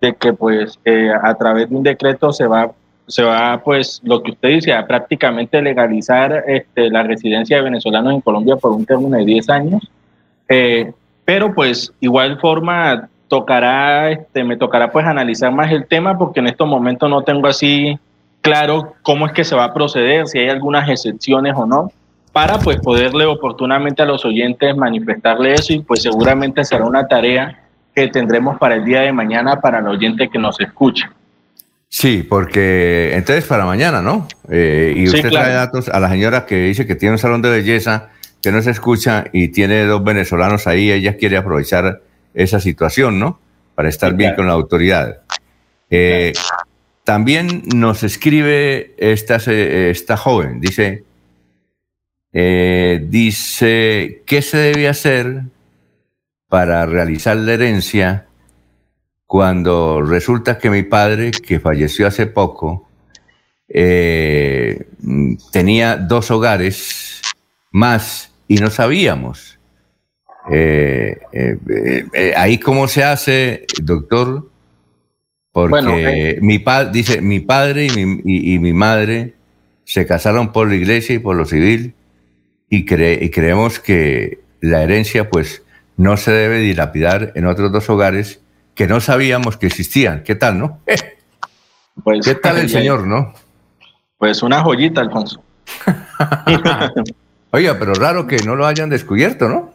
de 0.00 0.14
que 0.14 0.32
pues 0.32 0.80
a 1.22 1.34
través 1.36 1.70
de 1.70 1.76
un 1.76 1.84
decreto 1.84 2.32
se 2.32 2.44
va 2.48 2.72
se 3.06 3.22
va 3.22 3.60
pues 3.62 4.00
lo 4.04 4.22
que 4.22 4.32
usted 4.32 4.48
dice 4.48 4.72
a 4.72 4.86
prácticamente 4.86 5.60
legalizar 5.60 6.44
este, 6.46 6.90
la 6.90 7.02
residencia 7.02 7.56
de 7.56 7.62
venezolanos 7.62 8.14
en 8.14 8.20
Colombia 8.20 8.56
por 8.56 8.72
un 8.72 8.86
término 8.86 9.16
de 9.16 9.24
10 9.24 9.50
años. 9.50 9.90
Eh, 10.48 10.92
pero 11.24 11.54
pues 11.54 11.92
igual 12.00 12.38
forma 12.40 13.08
tocará, 13.28 14.10
este, 14.10 14.44
me 14.44 14.56
tocará 14.56 14.92
pues 14.92 15.06
analizar 15.06 15.52
más 15.52 15.72
el 15.72 15.86
tema 15.86 16.18
porque 16.18 16.40
en 16.40 16.48
estos 16.48 16.68
momentos 16.68 17.08
no 17.08 17.22
tengo 17.22 17.46
así 17.46 17.98
claro 18.42 18.94
cómo 19.02 19.26
es 19.26 19.32
que 19.32 19.44
se 19.44 19.54
va 19.54 19.64
a 19.64 19.72
proceder, 19.72 20.26
si 20.26 20.38
hay 20.38 20.48
algunas 20.48 20.88
excepciones 20.88 21.54
o 21.56 21.64
no, 21.64 21.90
para 22.32 22.58
pues 22.58 22.78
poderle 22.80 23.24
oportunamente 23.24 24.02
a 24.02 24.06
los 24.06 24.24
oyentes 24.24 24.76
manifestarle 24.76 25.54
eso 25.54 25.72
y 25.72 25.80
pues 25.80 26.02
seguramente 26.02 26.64
será 26.64 26.84
una 26.84 27.06
tarea 27.06 27.58
que 27.94 28.08
tendremos 28.08 28.58
para 28.58 28.74
el 28.74 28.84
día 28.84 29.02
de 29.02 29.12
mañana 29.12 29.60
para 29.60 29.78
el 29.78 29.86
oyente 29.86 30.28
que 30.28 30.38
nos 30.38 30.58
escuche. 30.60 31.06
Sí, 31.94 32.22
porque 32.26 33.14
entonces 33.14 33.44
para 33.44 33.66
mañana, 33.66 34.00
¿no? 34.00 34.26
Eh, 34.48 34.94
y 34.96 35.06
usted 35.08 35.28
trae 35.28 35.52
datos 35.52 35.90
a 35.90 36.00
la 36.00 36.08
señora 36.08 36.46
que 36.46 36.56
dice 36.56 36.86
que 36.86 36.94
tiene 36.94 37.12
un 37.12 37.18
salón 37.18 37.42
de 37.42 37.50
belleza 37.50 38.08
que 38.42 38.50
no 38.50 38.62
se 38.62 38.70
escucha 38.70 39.26
y 39.30 39.48
tiene 39.48 39.84
dos 39.84 40.02
venezolanos 40.02 40.66
ahí, 40.66 40.90
ella 40.90 41.18
quiere 41.18 41.36
aprovechar 41.36 42.00
esa 42.32 42.60
situación, 42.60 43.18
¿no? 43.18 43.38
Para 43.74 43.90
estar 43.90 44.14
bien 44.14 44.34
con 44.34 44.46
la 44.46 44.54
autoridad. 44.54 45.20
Eh, 45.90 46.32
también 47.04 47.62
nos 47.74 48.04
escribe 48.04 48.94
esta, 48.96 49.36
esta 49.36 50.16
joven, 50.16 50.60
dice, 50.62 51.04
eh, 52.32 53.04
dice, 53.06 54.22
¿qué 54.24 54.40
se 54.40 54.56
debe 54.56 54.88
hacer 54.88 55.42
para 56.48 56.86
realizar 56.86 57.36
la 57.36 57.52
herencia 57.52 58.28
cuando 59.32 60.02
resulta 60.02 60.58
que 60.58 60.68
mi 60.68 60.82
padre, 60.82 61.30
que 61.30 61.58
falleció 61.58 62.06
hace 62.06 62.26
poco, 62.26 62.86
eh, 63.66 64.88
tenía 65.50 65.96
dos 65.96 66.30
hogares 66.30 67.22
más 67.70 68.30
y 68.46 68.56
no 68.56 68.68
sabíamos? 68.68 69.58
Eh, 70.50 71.16
ahí 72.36 72.58
cómo 72.58 72.88
se 72.88 73.04
hace, 73.04 73.64
doctor, 73.82 74.50
porque 75.50 76.32
eh, 76.32 76.38
mi 76.42 76.58
padre, 76.58 76.90
dice, 76.92 77.22
mi 77.22 77.40
padre 77.40 77.86
y 77.86 78.04
mi, 78.04 78.20
y, 78.26 78.58
mi, 78.58 78.74
madre 78.74 79.32
se 79.86 80.04
casaron 80.06 80.52
por 80.52 80.68
la 80.68 80.74
iglesia 80.74 81.14
y 81.14 81.20
por 81.20 81.36
lo 81.36 81.46
civil 81.46 81.94
y, 82.68 82.80
y 82.80 83.30
creemos 83.30 83.80
que 83.80 84.40
la 84.60 84.82
herencia 84.82 85.30
pues 85.30 85.62
no 85.96 86.18
se 86.18 86.32
debe 86.32 86.58
dilapidar 86.58 87.32
en 87.34 87.46
otros 87.46 87.72
dos 87.72 87.88
hogares 87.88 88.41
que 88.74 88.86
no 88.86 89.00
sabíamos 89.00 89.56
que 89.56 89.66
existían. 89.66 90.22
¿Qué 90.22 90.34
tal, 90.34 90.58
no? 90.58 90.80
Pues, 92.02 92.24
¿Qué 92.24 92.34
tal 92.34 92.58
el 92.58 92.68
señor, 92.68 93.06
no? 93.06 93.32
Pues 94.18 94.42
una 94.42 94.62
joyita, 94.62 95.00
Alfonso. 95.00 95.42
Oiga, 97.50 97.78
pero 97.78 97.92
raro 97.94 98.26
que 98.26 98.36
no 98.38 98.56
lo 98.56 98.66
hayan 98.66 98.88
descubierto, 98.88 99.48
¿no? 99.48 99.74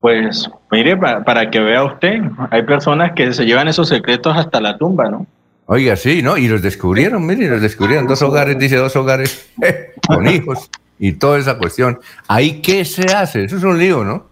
Pues 0.00 0.48
mire, 0.70 0.96
para, 0.96 1.50
que 1.50 1.58
vea 1.58 1.84
usted, 1.84 2.20
hay 2.50 2.62
personas 2.62 3.12
que 3.12 3.32
se 3.32 3.44
llevan 3.44 3.66
esos 3.66 3.88
secretos 3.88 4.36
hasta 4.36 4.60
la 4.60 4.76
tumba, 4.76 5.10
¿no? 5.10 5.26
Oiga, 5.66 5.96
sí, 5.96 6.22
¿no? 6.22 6.36
Y 6.36 6.48
los 6.48 6.62
descubrieron, 6.62 7.26
mire, 7.26 7.48
los 7.48 7.60
descubrieron. 7.60 8.06
Dos 8.06 8.22
hogares, 8.22 8.58
dice 8.58 8.76
dos 8.76 8.94
hogares, 8.94 9.50
con 10.06 10.28
hijos 10.28 10.70
y 10.98 11.12
toda 11.12 11.38
esa 11.38 11.58
cuestión. 11.58 11.98
¿Ahí 12.28 12.62
qué 12.62 12.84
se 12.84 13.12
hace? 13.12 13.44
Eso 13.44 13.56
es 13.56 13.64
un 13.64 13.78
lío, 13.78 14.04
¿no? 14.04 14.27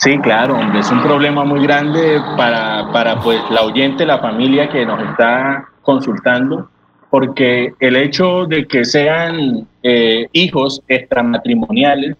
Sí, 0.00 0.18
claro, 0.18 0.58
es 0.78 0.90
un 0.90 1.02
problema 1.02 1.44
muy 1.44 1.62
grande 1.62 2.18
para, 2.34 2.90
para 2.90 3.20
pues, 3.20 3.38
la 3.50 3.62
oyente, 3.62 4.06
la 4.06 4.18
familia 4.18 4.70
que 4.70 4.86
nos 4.86 4.98
está 5.10 5.68
consultando, 5.82 6.70
porque 7.10 7.74
el 7.80 7.96
hecho 7.96 8.46
de 8.46 8.66
que 8.66 8.86
sean 8.86 9.68
eh, 9.82 10.26
hijos 10.32 10.82
extramatrimoniales 10.88 12.16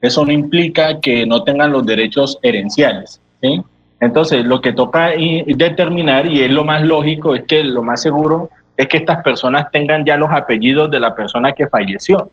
eso 0.00 0.24
no 0.24 0.32
implica 0.32 0.98
que 1.00 1.24
no 1.24 1.44
tengan 1.44 1.72
los 1.72 1.86
derechos 1.86 2.38
herenciales. 2.42 3.20
¿sí? 3.42 3.62
Entonces, 4.00 4.44
lo 4.44 4.60
que 4.60 4.72
toca 4.72 5.10
determinar, 5.46 6.26
y 6.26 6.42
es 6.42 6.50
lo 6.50 6.64
más 6.64 6.82
lógico, 6.82 7.34
es 7.34 7.44
que 7.44 7.62
lo 7.62 7.82
más 7.82 8.02
seguro 8.02 8.50
es 8.76 8.88
que 8.88 8.96
estas 8.96 9.22
personas 9.22 9.70
tengan 9.70 10.04
ya 10.04 10.16
los 10.16 10.30
apellidos 10.30 10.90
de 10.90 10.98
la 11.00 11.14
persona 11.14 11.52
que 11.52 11.68
falleció. 11.68 12.30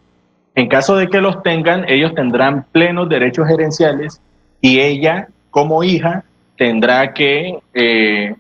En 0.56 0.70
caso 0.70 0.96
de 0.96 1.08
que 1.08 1.22
los 1.22 1.44
tengan, 1.44 1.88
ellos 1.88 2.16
tendrán 2.16 2.66
plenos 2.72 3.10
derechos 3.10 3.48
herenciales 3.48 4.22
y 4.62 4.80
ella, 4.80 5.28
como 5.50 5.84
hija, 5.84 6.24
tendrá 6.58 7.14
que, 7.14 7.60
eh, 7.74 8.36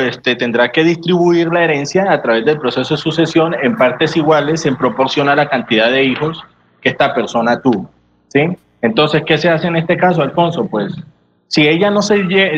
este, 0.00 0.34
tendrá 0.34 0.72
que 0.72 0.82
distribuir 0.82 1.48
la 1.52 1.64
herencia 1.64 2.10
a 2.10 2.22
través 2.22 2.44
del 2.46 2.58
proceso 2.58 2.94
de 2.94 3.00
sucesión 3.00 3.54
en 3.62 3.76
partes 3.76 4.16
iguales 4.16 4.64
en 4.64 4.76
proporción 4.76 5.28
a 5.28 5.36
la 5.36 5.48
cantidad 5.48 5.90
de 5.90 6.04
hijos 6.04 6.42
que 6.80 6.88
esta 6.88 7.14
persona 7.14 7.60
tuvo. 7.60 7.90
Entonces, 8.80 9.22
¿qué 9.26 9.38
se 9.38 9.48
hace 9.48 9.66
en 9.66 9.76
este 9.76 9.96
caso, 9.96 10.22
Alfonso? 10.22 10.66
Pues 10.66 10.94
si 11.48 11.68
ella 11.68 11.90
no 11.90 12.02
se 12.02 12.16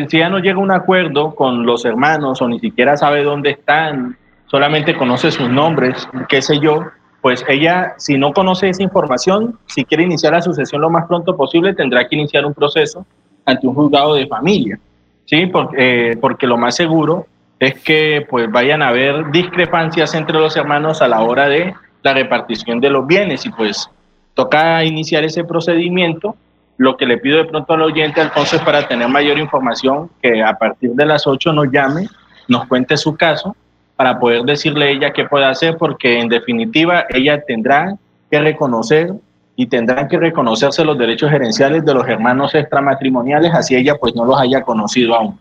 si 0.08 0.16
ella 0.16 0.28
no 0.28 0.38
llega 0.38 0.56
a 0.56 0.62
un 0.62 0.70
acuerdo 0.70 1.34
con 1.34 1.66
los 1.66 1.84
hermanos 1.84 2.40
o 2.40 2.48
ni 2.48 2.58
siquiera 2.60 2.96
sabe 2.96 3.22
dónde 3.22 3.50
están, 3.50 4.16
solamente 4.46 4.96
conoce 4.96 5.30
sus 5.30 5.50
nombres, 5.50 6.08
qué 6.28 6.40
sé 6.40 6.58
yo, 6.60 6.84
pues 7.26 7.44
ella, 7.48 7.96
si 7.98 8.16
no 8.16 8.32
conoce 8.32 8.68
esa 8.68 8.84
información, 8.84 9.58
si 9.66 9.84
quiere 9.84 10.04
iniciar 10.04 10.32
la 10.32 10.40
sucesión 10.40 10.80
lo 10.80 10.90
más 10.90 11.06
pronto 11.08 11.36
posible, 11.36 11.74
tendrá 11.74 12.06
que 12.06 12.14
iniciar 12.14 12.46
un 12.46 12.54
proceso 12.54 13.04
ante 13.44 13.66
un 13.66 13.74
juzgado 13.74 14.14
de 14.14 14.28
familia, 14.28 14.78
¿sí? 15.24 15.46
Porque, 15.46 15.76
eh, 16.12 16.16
porque 16.20 16.46
lo 16.46 16.56
más 16.56 16.76
seguro 16.76 17.26
es 17.58 17.82
que 17.82 18.24
pues 18.30 18.48
vayan 18.48 18.80
a 18.80 18.90
haber 18.90 19.32
discrepancias 19.32 20.14
entre 20.14 20.38
los 20.38 20.56
hermanos 20.56 21.02
a 21.02 21.08
la 21.08 21.20
hora 21.20 21.48
de 21.48 21.74
la 22.04 22.14
repartición 22.14 22.78
de 22.78 22.90
los 22.90 23.04
bienes 23.04 23.44
y 23.44 23.50
pues 23.50 23.90
toca 24.34 24.84
iniciar 24.84 25.24
ese 25.24 25.42
procedimiento. 25.42 26.36
Lo 26.76 26.96
que 26.96 27.06
le 27.06 27.18
pido 27.18 27.38
de 27.38 27.46
pronto 27.46 27.74
al 27.74 27.82
oyente, 27.82 28.20
Alfonso, 28.20 28.54
es 28.54 28.62
para 28.62 28.86
tener 28.86 29.08
mayor 29.08 29.36
información, 29.36 30.10
que 30.22 30.44
a 30.44 30.56
partir 30.56 30.92
de 30.92 31.06
las 31.06 31.26
8 31.26 31.52
nos 31.52 31.72
llame, 31.72 32.08
nos 32.46 32.68
cuente 32.68 32.96
su 32.96 33.16
caso, 33.16 33.56
para 33.96 34.18
poder 34.18 34.42
decirle 34.42 34.84
a 34.84 34.88
ella 34.90 35.12
qué 35.12 35.24
puede 35.24 35.46
hacer, 35.46 35.76
porque 35.78 36.20
en 36.20 36.28
definitiva 36.28 37.06
ella 37.08 37.42
tendrá 37.46 37.96
que 38.30 38.40
reconocer 38.40 39.14
y 39.56 39.66
tendrán 39.66 40.06
que 40.08 40.18
reconocerse 40.18 40.84
los 40.84 40.98
derechos 40.98 41.30
gerenciales 41.30 41.84
de 41.84 41.94
los 41.94 42.06
hermanos 42.06 42.54
extramatrimoniales, 42.54 43.52
así 43.54 43.74
ella 43.74 43.96
pues 43.98 44.14
no 44.14 44.24
los 44.24 44.38
haya 44.38 44.62
conocido 44.62 45.14
aún. 45.14 45.38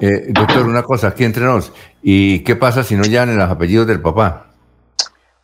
Eh, 0.00 0.28
doctor, 0.28 0.66
una 0.66 0.82
cosa, 0.82 1.08
aquí 1.08 1.24
entre 1.24 1.44
nos, 1.44 1.72
¿y 2.02 2.40
qué 2.40 2.56
pasa 2.56 2.82
si 2.82 2.96
no 2.96 3.02
llegan 3.02 3.36
los 3.36 3.50
apellidos 3.50 3.86
del 3.86 4.00
papá? 4.00 4.46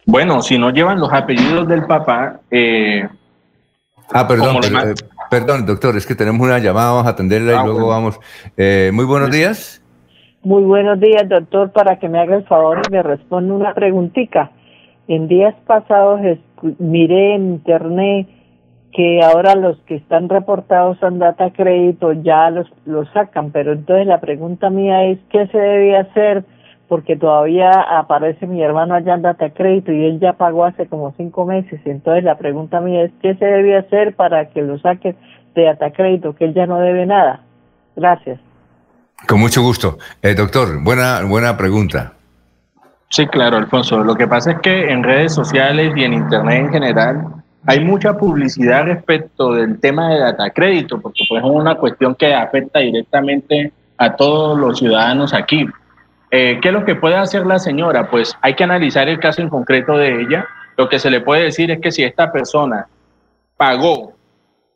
Bueno, 0.06 0.42
si 0.42 0.58
no 0.58 0.70
llevan 0.70 1.00
los 1.00 1.12
apellidos 1.12 1.66
del 1.68 1.84
papá. 1.84 2.40
Eh, 2.50 3.08
ah, 4.12 4.28
perdón, 4.28 4.60
eh, 4.64 4.94
perdón, 5.30 5.66
doctor, 5.66 5.96
es 5.96 6.06
que 6.06 6.14
tenemos 6.14 6.40
una 6.40 6.58
llamada, 6.58 6.92
vamos 6.92 7.06
a 7.06 7.10
atenderla 7.10 7.52
y 7.52 7.56
ah, 7.56 7.64
luego 7.64 7.88
vamos. 7.88 8.20
Eh, 8.56 8.90
muy 8.92 9.04
buenos 9.04 9.30
días. 9.30 9.80
Muy 10.44 10.62
buenos 10.62 11.00
días, 11.00 11.26
doctor, 11.26 11.72
para 11.72 11.98
que 11.98 12.06
me 12.06 12.18
haga 12.18 12.36
el 12.36 12.44
favor 12.44 12.82
y 12.86 12.92
me 12.92 13.02
responda 13.02 13.54
una 13.54 13.72
preguntita. 13.72 14.50
En 15.08 15.26
días 15.26 15.54
pasados 15.66 16.20
miré 16.78 17.36
en 17.36 17.54
internet 17.54 18.28
que 18.92 19.22
ahora 19.22 19.54
los 19.54 19.78
que 19.86 19.94
están 19.94 20.28
reportados 20.28 21.02
en 21.02 21.18
data 21.18 21.50
crédito 21.50 22.12
ya 22.12 22.50
los, 22.50 22.68
sacan, 23.14 23.52
pero 23.52 23.72
entonces 23.72 24.06
la 24.06 24.20
pregunta 24.20 24.68
mía 24.68 25.04
es, 25.06 25.18
¿qué 25.30 25.46
se 25.46 25.58
debe 25.58 25.96
hacer? 25.96 26.44
porque 26.86 27.16
todavía 27.16 27.70
aparece 27.70 28.46
mi 28.46 28.62
hermano 28.62 28.94
allá 28.94 29.14
en 29.14 29.22
data 29.22 29.48
crédito 29.48 29.90
y 29.90 30.04
él 30.04 30.20
ya 30.20 30.34
pagó 30.34 30.66
hace 30.66 30.86
como 30.86 31.12
cinco 31.16 31.46
meses. 31.46 31.80
Entonces 31.86 32.22
la 32.22 32.36
pregunta 32.36 32.82
mía 32.82 33.04
es, 33.04 33.12
¿qué 33.22 33.34
se 33.36 33.46
debe 33.46 33.78
hacer 33.78 34.14
para 34.14 34.50
que 34.50 34.60
lo 34.60 34.78
saquen 34.78 35.16
de 35.54 35.64
data 35.64 35.90
crédito, 35.90 36.34
que 36.34 36.44
él 36.44 36.52
ya 36.52 36.66
no 36.66 36.78
debe 36.80 37.06
nada? 37.06 37.40
Gracias. 37.96 38.38
Con 39.26 39.40
mucho 39.40 39.62
gusto. 39.62 39.98
Eh, 40.22 40.34
doctor, 40.34 40.82
buena, 40.82 41.22
buena 41.22 41.56
pregunta. 41.56 42.12
Sí, 43.10 43.26
claro, 43.26 43.56
Alfonso. 43.56 44.02
Lo 44.02 44.16
que 44.16 44.26
pasa 44.26 44.52
es 44.52 44.58
que 44.60 44.90
en 44.90 45.02
redes 45.02 45.32
sociales 45.34 45.92
y 45.96 46.04
en 46.04 46.14
Internet 46.14 46.66
en 46.66 46.72
general 46.72 47.24
hay 47.66 47.80
mucha 47.80 48.16
publicidad 48.18 48.84
respecto 48.84 49.52
del 49.52 49.80
tema 49.80 50.10
de 50.10 50.20
data 50.20 50.50
crédito, 50.50 51.00
porque 51.00 51.24
pues 51.28 51.42
es 51.42 51.48
una 51.48 51.76
cuestión 51.76 52.14
que 52.14 52.34
afecta 52.34 52.80
directamente 52.80 53.72
a 53.96 54.16
todos 54.16 54.58
los 54.58 54.78
ciudadanos 54.78 55.32
aquí. 55.32 55.66
Eh, 56.30 56.58
¿Qué 56.60 56.68
es 56.68 56.74
lo 56.74 56.84
que 56.84 56.96
puede 56.96 57.14
hacer 57.14 57.46
la 57.46 57.58
señora? 57.58 58.10
Pues 58.10 58.36
hay 58.42 58.54
que 58.54 58.64
analizar 58.64 59.08
el 59.08 59.20
caso 59.20 59.40
en 59.40 59.48
concreto 59.48 59.96
de 59.96 60.20
ella. 60.20 60.46
Lo 60.76 60.88
que 60.88 60.98
se 60.98 61.10
le 61.10 61.20
puede 61.20 61.44
decir 61.44 61.70
es 61.70 61.80
que 61.80 61.92
si 61.92 62.02
esta 62.02 62.32
persona 62.32 62.88
pagó 63.56 64.12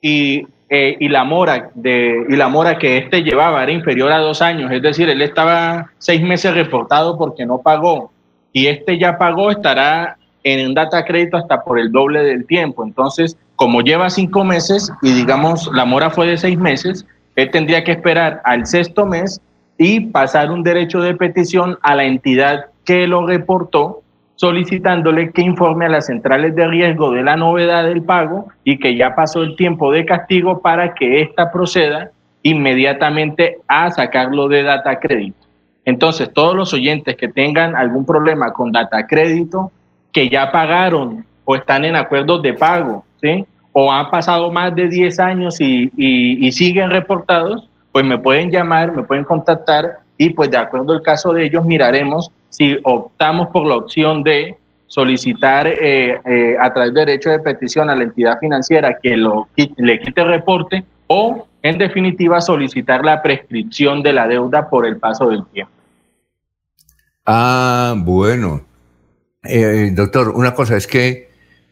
y, 0.00 0.47
eh, 0.71 0.97
y, 1.01 1.09
la 1.09 1.25
mora 1.25 1.71
de, 1.75 2.27
y 2.29 2.37
la 2.37 2.49
mora 2.49 2.79
que 2.79 2.99
éste 2.99 3.23
llevaba 3.23 3.63
era 3.63 3.73
inferior 3.73 4.13
a 4.13 4.19
dos 4.19 4.43
años, 4.43 4.71
es 4.71 4.83
decir, 4.83 5.09
él 5.09 5.23
estaba 5.23 5.91
seis 5.99 6.21
meses 6.21 6.55
reportado 6.55 7.17
porque 7.17 7.47
no 7.47 7.59
pagó 7.59 8.11
y 8.53 8.67
este 8.67 8.99
ya 8.99 9.17
pagó, 9.19 9.51
estará 9.51 10.17
en 10.45 10.75
data 10.75 11.05
crédito 11.05 11.37
hasta 11.37 11.63
por 11.63 11.79
el 11.79 11.93
doble 11.93 12.23
del 12.23 12.47
tiempo. 12.47 12.85
Entonces, 12.85 13.37
como 13.57 13.83
lleva 13.83 14.11
cinco 14.11 14.45
meses 14.45 14.93
y 15.03 15.13
digamos 15.13 15.71
la 15.73 15.85
mora 15.85 16.11
fue 16.11 16.27
de 16.27 16.37
seis 16.37 16.59
meses, 16.59 17.07
él 17.37 17.51
tendría 17.51 17.85
que 17.85 17.93
esperar 17.93 18.41
al 18.45 18.67
sexto 18.67 19.07
mes 19.07 19.41
y 19.79 20.01
pasar 20.01 20.51
un 20.51 20.63
derecho 20.63 21.01
de 21.01 21.15
petición 21.15 21.79
a 21.83 21.95
la 21.95 22.05
entidad 22.05 22.67
que 22.85 23.07
lo 23.07 23.27
reportó 23.27 24.03
solicitándole 24.38 25.33
que 25.33 25.42
informe 25.42 25.87
a 25.87 25.88
las 25.88 26.07
centrales 26.07 26.54
de 26.54 26.68
riesgo 26.68 27.11
de 27.11 27.25
la 27.25 27.37
novedad 27.37 27.83
del 27.83 28.02
pago 28.02 28.47
y 28.62 28.78
que 28.78 28.97
ya 28.97 29.16
pasó 29.16 29.42
el 29.42 29.57
tiempo 29.57 29.90
de 29.90 30.04
castigo 30.07 30.62
para 30.62 30.95
que 30.95 31.23
ésta 31.23 31.50
proceda 31.50 32.12
inmediatamente 32.45 33.59
a 33.66 33.90
sacarlo 33.90 34.47
de 34.47 34.62
data 34.62 35.00
crédito. 35.00 35.45
Entonces, 35.85 36.33
todos 36.33 36.54
los 36.54 36.73
oyentes 36.73 37.16
que 37.16 37.26
tengan 37.26 37.75
algún 37.75 38.07
problema 38.07 38.52
con 38.52 38.71
data 38.71 39.09
crédito, 39.09 39.73
que 40.12 40.28
ya 40.28 40.52
pagaron 40.52 41.26
o 41.45 41.57
están 41.57 41.85
en 41.85 41.97
acuerdos 41.97 42.40
de 42.40 42.54
pago, 42.54 43.04
¿sí? 43.21 43.45
o 43.73 43.92
han 43.92 44.09
pasado 44.09 44.52
más 44.52 44.73
de 44.73 44.88
10 44.88 45.18
años 45.18 45.61
y, 45.61 46.52
siguen 46.52 46.90
reportados, 46.90 47.68
pues 47.90 48.04
me 48.04 48.18
pueden 48.18 48.52
llamar, 48.52 48.95
me 48.95 49.02
pueden 49.02 49.25
contactar 49.25 49.99
y 50.16 50.30
pues 50.30 50.49
de 50.49 50.59
acuerdo 50.59 50.92
al 50.92 51.02
caso 51.02 51.33
de 51.33 51.47
ellos 51.47 51.64
miraremos 51.64 52.30
si 52.49 52.78
optamos 52.83 53.49
por 53.49 53.67
la 53.67 53.76
opción 53.76 54.23
de 54.23 54.57
solicitar 54.87 55.67
eh, 55.67 56.19
eh, 56.25 56.57
a 56.59 56.73
través 56.73 56.95
de 56.95 57.00
derecho 57.00 57.31
de 57.31 57.38
petición 57.40 57.90
a 57.90 57.97
la 57.97 58.05
entidad 58.05 58.38
financiera 58.38 58.99
que 59.00 59.17
lo, 59.17 59.49
le 59.76 60.00
quite 60.00 60.25
reporte 60.25 60.85
o 61.07 61.47
en 61.62 61.78
definitiva 61.78 62.40
solicitar 62.40 63.05
la 63.05 63.23
prescripción 63.23 64.02
de 64.02 64.12
la 64.12 64.26
deuda 64.26 64.69
por 64.69 64.87
el 64.87 64.97
paso 64.97 65.28
del 65.28 65.45
tiempo. 65.47 65.73
Ah, 67.26 67.95
bueno. 67.97 68.62
Eh, 69.45 69.93
doctor, 69.95 70.31
una 70.31 70.55
cosa 70.55 70.76
es 70.76 70.87
que 70.87 71.28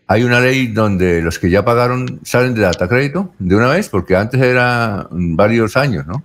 hay 0.07 0.23
una 0.23 0.41
ley 0.41 0.69
donde 0.69 1.23
los 1.23 1.39
que 1.39 1.51
ya 1.51 1.65
pagaron 1.65 2.21
salen 2.23 2.55
de 2.55 2.61
data 2.61 2.89
crédito 2.89 3.33
de 3.39 3.57
una 3.57 3.69
vez, 3.69 3.89
porque 3.89 4.15
antes 4.15 4.41
era 4.41 5.09
varios 5.11 5.77
años, 5.77 6.07
¿no? 6.07 6.23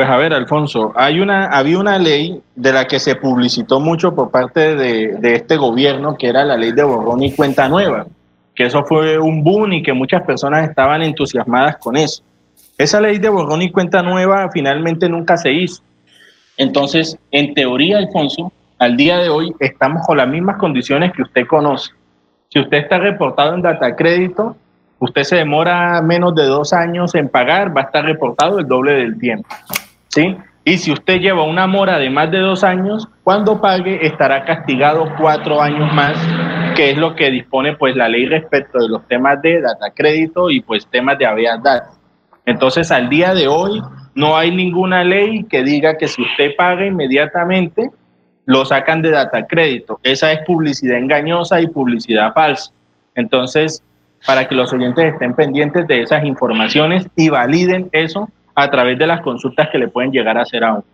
Pues 0.00 0.08
a 0.08 0.16
ver, 0.16 0.32
Alfonso, 0.32 0.94
hay 0.96 1.20
una, 1.20 1.48
había 1.48 1.78
una 1.78 1.98
ley 1.98 2.40
de 2.56 2.72
la 2.72 2.86
que 2.86 2.98
se 2.98 3.16
publicitó 3.16 3.80
mucho 3.80 4.14
por 4.14 4.30
parte 4.30 4.74
de, 4.74 5.18
de 5.18 5.34
este 5.34 5.58
gobierno, 5.58 6.16
que 6.16 6.28
era 6.28 6.42
la 6.42 6.56
ley 6.56 6.72
de 6.72 6.82
borrón 6.82 7.22
y 7.22 7.32
cuenta 7.32 7.68
nueva, 7.68 8.06
que 8.54 8.64
eso 8.64 8.82
fue 8.86 9.18
un 9.18 9.44
boom 9.44 9.74
y 9.74 9.82
que 9.82 9.92
muchas 9.92 10.22
personas 10.22 10.66
estaban 10.66 11.02
entusiasmadas 11.02 11.76
con 11.76 11.98
eso. 11.98 12.22
Esa 12.78 12.98
ley 12.98 13.18
de 13.18 13.28
borrón 13.28 13.60
y 13.60 13.70
cuenta 13.70 14.02
nueva 14.02 14.48
finalmente 14.50 15.06
nunca 15.06 15.36
se 15.36 15.52
hizo. 15.52 15.82
Entonces, 16.56 17.18
en 17.30 17.52
teoría, 17.52 17.98
Alfonso, 17.98 18.50
al 18.78 18.96
día 18.96 19.18
de 19.18 19.28
hoy 19.28 19.52
estamos 19.60 20.06
con 20.06 20.16
las 20.16 20.28
mismas 20.28 20.56
condiciones 20.56 21.12
que 21.12 21.20
usted 21.20 21.46
conoce 21.46 21.90
si 22.48 22.58
usted 22.58 22.78
está 22.78 22.96
reportado 22.96 23.54
en 23.54 23.60
data 23.60 23.94
crédito, 23.94 24.56
usted 24.98 25.24
se 25.24 25.36
demora 25.36 26.00
menos 26.00 26.34
de 26.34 26.46
dos 26.46 26.72
años 26.72 27.14
en 27.14 27.28
pagar, 27.28 27.76
va 27.76 27.82
a 27.82 27.84
estar 27.84 28.02
reportado 28.02 28.60
el 28.60 28.66
doble 28.66 28.92
del 28.92 29.18
tiempo. 29.18 29.46
¿Sí? 30.10 30.36
Y 30.64 30.76
si 30.76 30.92
usted 30.92 31.20
lleva 31.20 31.42
una 31.42 31.66
mora 31.66 31.98
de 31.98 32.10
más 32.10 32.30
de 32.30 32.38
dos 32.38 32.62
años, 32.62 33.08
cuando 33.24 33.60
pague 33.60 34.06
estará 34.06 34.44
castigado 34.44 35.06
cuatro 35.18 35.60
años 35.60 35.92
más, 35.94 36.16
que 36.76 36.90
es 36.90 36.98
lo 36.98 37.16
que 37.16 37.30
dispone 37.30 37.74
pues 37.76 37.96
la 37.96 38.08
ley 38.08 38.26
respecto 38.26 38.78
de 38.78 38.88
los 38.88 39.06
temas 39.08 39.40
de 39.40 39.62
data 39.62 39.90
crédito 39.94 40.50
y 40.50 40.60
pues 40.60 40.86
temas 40.86 41.18
de 41.18 41.26
habeas. 41.26 41.60
Entonces, 42.44 42.90
al 42.90 43.08
día 43.08 43.32
de 43.32 43.48
hoy 43.48 43.82
no 44.14 44.36
hay 44.36 44.54
ninguna 44.54 45.02
ley 45.02 45.44
que 45.44 45.62
diga 45.62 45.96
que 45.96 46.08
si 46.08 46.20
usted 46.22 46.54
paga 46.56 46.84
inmediatamente, 46.84 47.90
lo 48.44 48.64
sacan 48.64 49.00
de 49.00 49.10
data 49.10 49.46
crédito. 49.46 49.98
Esa 50.02 50.32
es 50.32 50.40
publicidad 50.46 50.98
engañosa 50.98 51.60
y 51.60 51.68
publicidad 51.68 52.34
falsa. 52.34 52.72
Entonces, 53.14 53.82
para 54.26 54.46
que 54.46 54.54
los 54.54 54.72
oyentes 54.72 55.14
estén 55.14 55.34
pendientes 55.34 55.86
de 55.86 56.02
esas 56.02 56.24
informaciones 56.24 57.06
y 57.16 57.30
validen 57.30 57.88
eso 57.92 58.28
a 58.54 58.70
través 58.70 58.98
de 58.98 59.06
las 59.06 59.20
consultas 59.20 59.68
que 59.70 59.78
le 59.78 59.88
pueden 59.88 60.10
llegar 60.12 60.36
a 60.38 60.42
hacer 60.42 60.64
a 60.64 60.74
uno. 60.74 60.84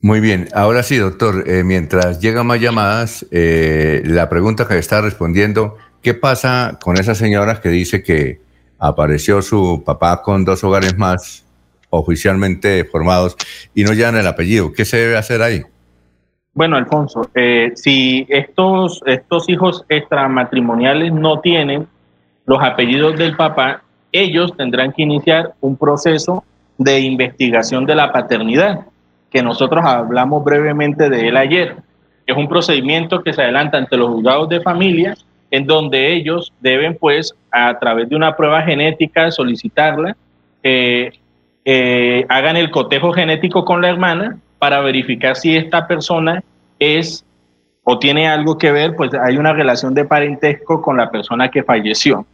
Muy 0.00 0.18
bien, 0.18 0.48
ahora 0.52 0.82
sí, 0.82 0.96
doctor, 0.96 1.44
eh, 1.46 1.62
mientras 1.62 2.20
llegan 2.20 2.48
más 2.48 2.60
llamadas, 2.60 3.24
eh, 3.30 4.02
la 4.04 4.28
pregunta 4.28 4.66
que 4.66 4.76
está 4.76 5.00
respondiendo, 5.00 5.76
¿qué 6.02 6.12
pasa 6.12 6.76
con 6.82 6.96
esa 6.96 7.14
señora 7.14 7.60
que 7.60 7.68
dice 7.68 8.02
que 8.02 8.40
apareció 8.80 9.42
su 9.42 9.84
papá 9.86 10.20
con 10.22 10.44
dos 10.44 10.64
hogares 10.64 10.98
más 10.98 11.46
oficialmente 11.90 12.84
formados 12.84 13.36
y 13.74 13.84
no 13.84 13.92
llevan 13.92 14.16
el 14.16 14.26
apellido? 14.26 14.72
¿Qué 14.72 14.84
se 14.84 14.96
debe 14.96 15.16
hacer 15.16 15.40
ahí? 15.40 15.62
Bueno, 16.54 16.76
Alfonso, 16.76 17.30
eh, 17.36 17.70
si 17.76 18.26
estos, 18.28 19.00
estos 19.06 19.48
hijos 19.48 19.84
extramatrimoniales 19.88 21.12
no 21.12 21.38
tienen 21.40 21.86
los 22.44 22.60
apellidos 22.60 23.16
del 23.16 23.36
papá, 23.36 23.82
ellos 24.10 24.54
tendrán 24.56 24.92
que 24.92 25.02
iniciar 25.02 25.54
un 25.60 25.76
proceso 25.76 26.44
de 26.82 27.00
investigación 27.00 27.86
de 27.86 27.94
la 27.94 28.12
paternidad, 28.12 28.80
que 29.30 29.42
nosotros 29.42 29.84
hablamos 29.84 30.44
brevemente 30.44 31.08
de 31.08 31.28
él 31.28 31.36
ayer. 31.36 31.76
Es 32.26 32.36
un 32.36 32.48
procedimiento 32.48 33.22
que 33.22 33.32
se 33.32 33.42
adelanta 33.42 33.78
ante 33.78 33.96
los 33.96 34.10
juzgados 34.10 34.48
de 34.48 34.60
familia, 34.60 35.14
en 35.50 35.66
donde 35.66 36.14
ellos 36.14 36.52
deben, 36.60 36.96
pues, 36.98 37.34
a 37.50 37.78
través 37.78 38.08
de 38.08 38.16
una 38.16 38.36
prueba 38.36 38.62
genética, 38.62 39.30
solicitarla, 39.30 40.16
eh, 40.62 41.12
eh, 41.64 42.24
hagan 42.28 42.56
el 42.56 42.70
cotejo 42.70 43.12
genético 43.12 43.64
con 43.64 43.82
la 43.82 43.90
hermana 43.90 44.38
para 44.58 44.80
verificar 44.80 45.36
si 45.36 45.56
esta 45.56 45.86
persona 45.86 46.42
es 46.78 47.24
o 47.84 47.98
tiene 47.98 48.28
algo 48.28 48.58
que 48.58 48.70
ver, 48.70 48.94
pues 48.94 49.12
hay 49.14 49.36
una 49.36 49.52
relación 49.52 49.94
de 49.94 50.04
parentesco 50.04 50.80
con 50.80 50.96
la 50.96 51.10
persona 51.10 51.50
que 51.50 51.62
falleció. 51.64 52.24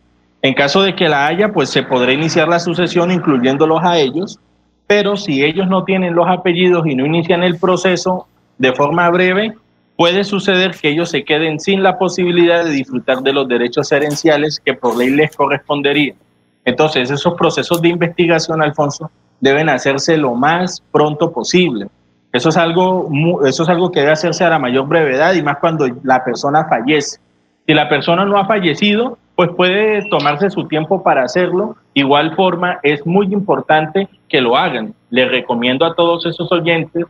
En 0.42 0.54
caso 0.54 0.82
de 0.82 0.94
que 0.94 1.08
la 1.08 1.26
haya, 1.26 1.52
pues 1.52 1.70
se 1.70 1.82
podrá 1.82 2.12
iniciar 2.12 2.48
la 2.48 2.60
sucesión 2.60 3.10
incluyéndolos 3.10 3.80
a 3.82 3.98
ellos, 3.98 4.38
pero 4.86 5.16
si 5.16 5.44
ellos 5.44 5.68
no 5.68 5.84
tienen 5.84 6.14
los 6.14 6.28
apellidos 6.28 6.86
y 6.86 6.94
no 6.94 7.04
inician 7.04 7.42
el 7.42 7.58
proceso 7.58 8.26
de 8.56 8.72
forma 8.72 9.10
breve, 9.10 9.54
puede 9.96 10.22
suceder 10.22 10.76
que 10.80 10.90
ellos 10.90 11.10
se 11.10 11.24
queden 11.24 11.58
sin 11.58 11.82
la 11.82 11.98
posibilidad 11.98 12.64
de 12.64 12.70
disfrutar 12.70 13.20
de 13.20 13.32
los 13.32 13.48
derechos 13.48 13.90
herenciales 13.90 14.60
que 14.64 14.74
por 14.74 14.96
ley 14.96 15.10
les 15.10 15.34
corresponderían. 15.34 16.16
Entonces, 16.64 17.10
esos 17.10 17.34
procesos 17.34 17.82
de 17.82 17.88
investigación, 17.88 18.62
Alfonso, 18.62 19.10
deben 19.40 19.68
hacerse 19.68 20.16
lo 20.16 20.34
más 20.34 20.82
pronto 20.92 21.32
posible. 21.32 21.88
Eso 22.32 22.50
es 22.50 22.56
algo, 22.56 23.10
eso 23.46 23.62
es 23.62 23.68
algo 23.68 23.90
que 23.90 24.00
debe 24.00 24.12
hacerse 24.12 24.44
a 24.44 24.50
la 24.50 24.58
mayor 24.58 24.86
brevedad 24.86 25.34
y 25.34 25.42
más 25.42 25.58
cuando 25.58 25.88
la 26.04 26.22
persona 26.24 26.66
fallece. 26.66 27.18
Si 27.66 27.74
la 27.74 27.88
persona 27.88 28.24
no 28.24 28.38
ha 28.38 28.46
fallecido, 28.46 29.18
pues 29.38 29.50
puede 29.56 30.02
tomarse 30.08 30.50
su 30.50 30.66
tiempo 30.66 31.04
para 31.04 31.22
hacerlo. 31.22 31.76
Igual 31.94 32.34
forma, 32.34 32.80
es 32.82 33.06
muy 33.06 33.32
importante 33.32 34.08
que 34.28 34.40
lo 34.40 34.56
hagan. 34.56 34.94
Les 35.10 35.30
recomiendo 35.30 35.86
a 35.86 35.94
todos 35.94 36.26
esos 36.26 36.50
oyentes 36.50 37.04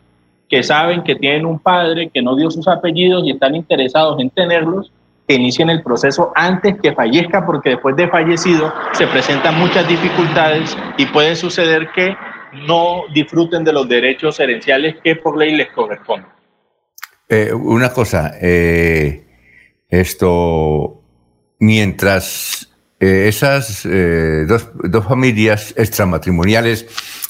que 0.47 0.63
saben 0.63 1.05
que 1.05 1.15
tienen 1.15 1.47
un 1.47 1.59
padre 1.59 2.11
que 2.13 2.21
no 2.21 2.37
dio 2.37 2.51
sus 2.51 2.69
apellidos 2.69 3.23
y 3.25 3.31
están 3.31 3.55
interesados 3.55 4.21
en 4.21 4.29
tenerlos, 4.29 4.93
que 5.27 5.37
inicien 5.37 5.71
el 5.71 5.83
proceso 5.83 6.31
antes 6.35 6.79
que 6.83 6.93
fallezca, 6.93 7.47
porque 7.47 7.71
después 7.71 7.97
de 7.97 8.09
fallecido 8.09 8.75
se 8.93 9.07
presentan 9.07 9.59
muchas 9.59 9.89
dificultades 9.89 10.77
y 10.99 11.07
puede 11.07 11.35
suceder 11.35 11.89
que 11.95 12.15
no 12.67 13.05
disfruten 13.15 13.65
de 13.65 13.73
los 13.73 13.89
derechos 13.89 14.39
herenciales 14.39 14.97
que 15.03 15.17
por 15.17 15.39
ley 15.39 15.57
les 15.57 15.71
corresponden. 15.73 16.29
Eh, 17.27 17.55
una 17.55 17.91
cosa, 17.91 18.33
eh, 18.39 19.25
esto, 19.89 20.98
mientras 21.59 22.69
eh, 23.01 23.27
esas 23.29 23.87
dos, 24.47 24.69
dos, 24.75 25.05
familias 25.05 25.75
extramatrimoniales 25.77 26.87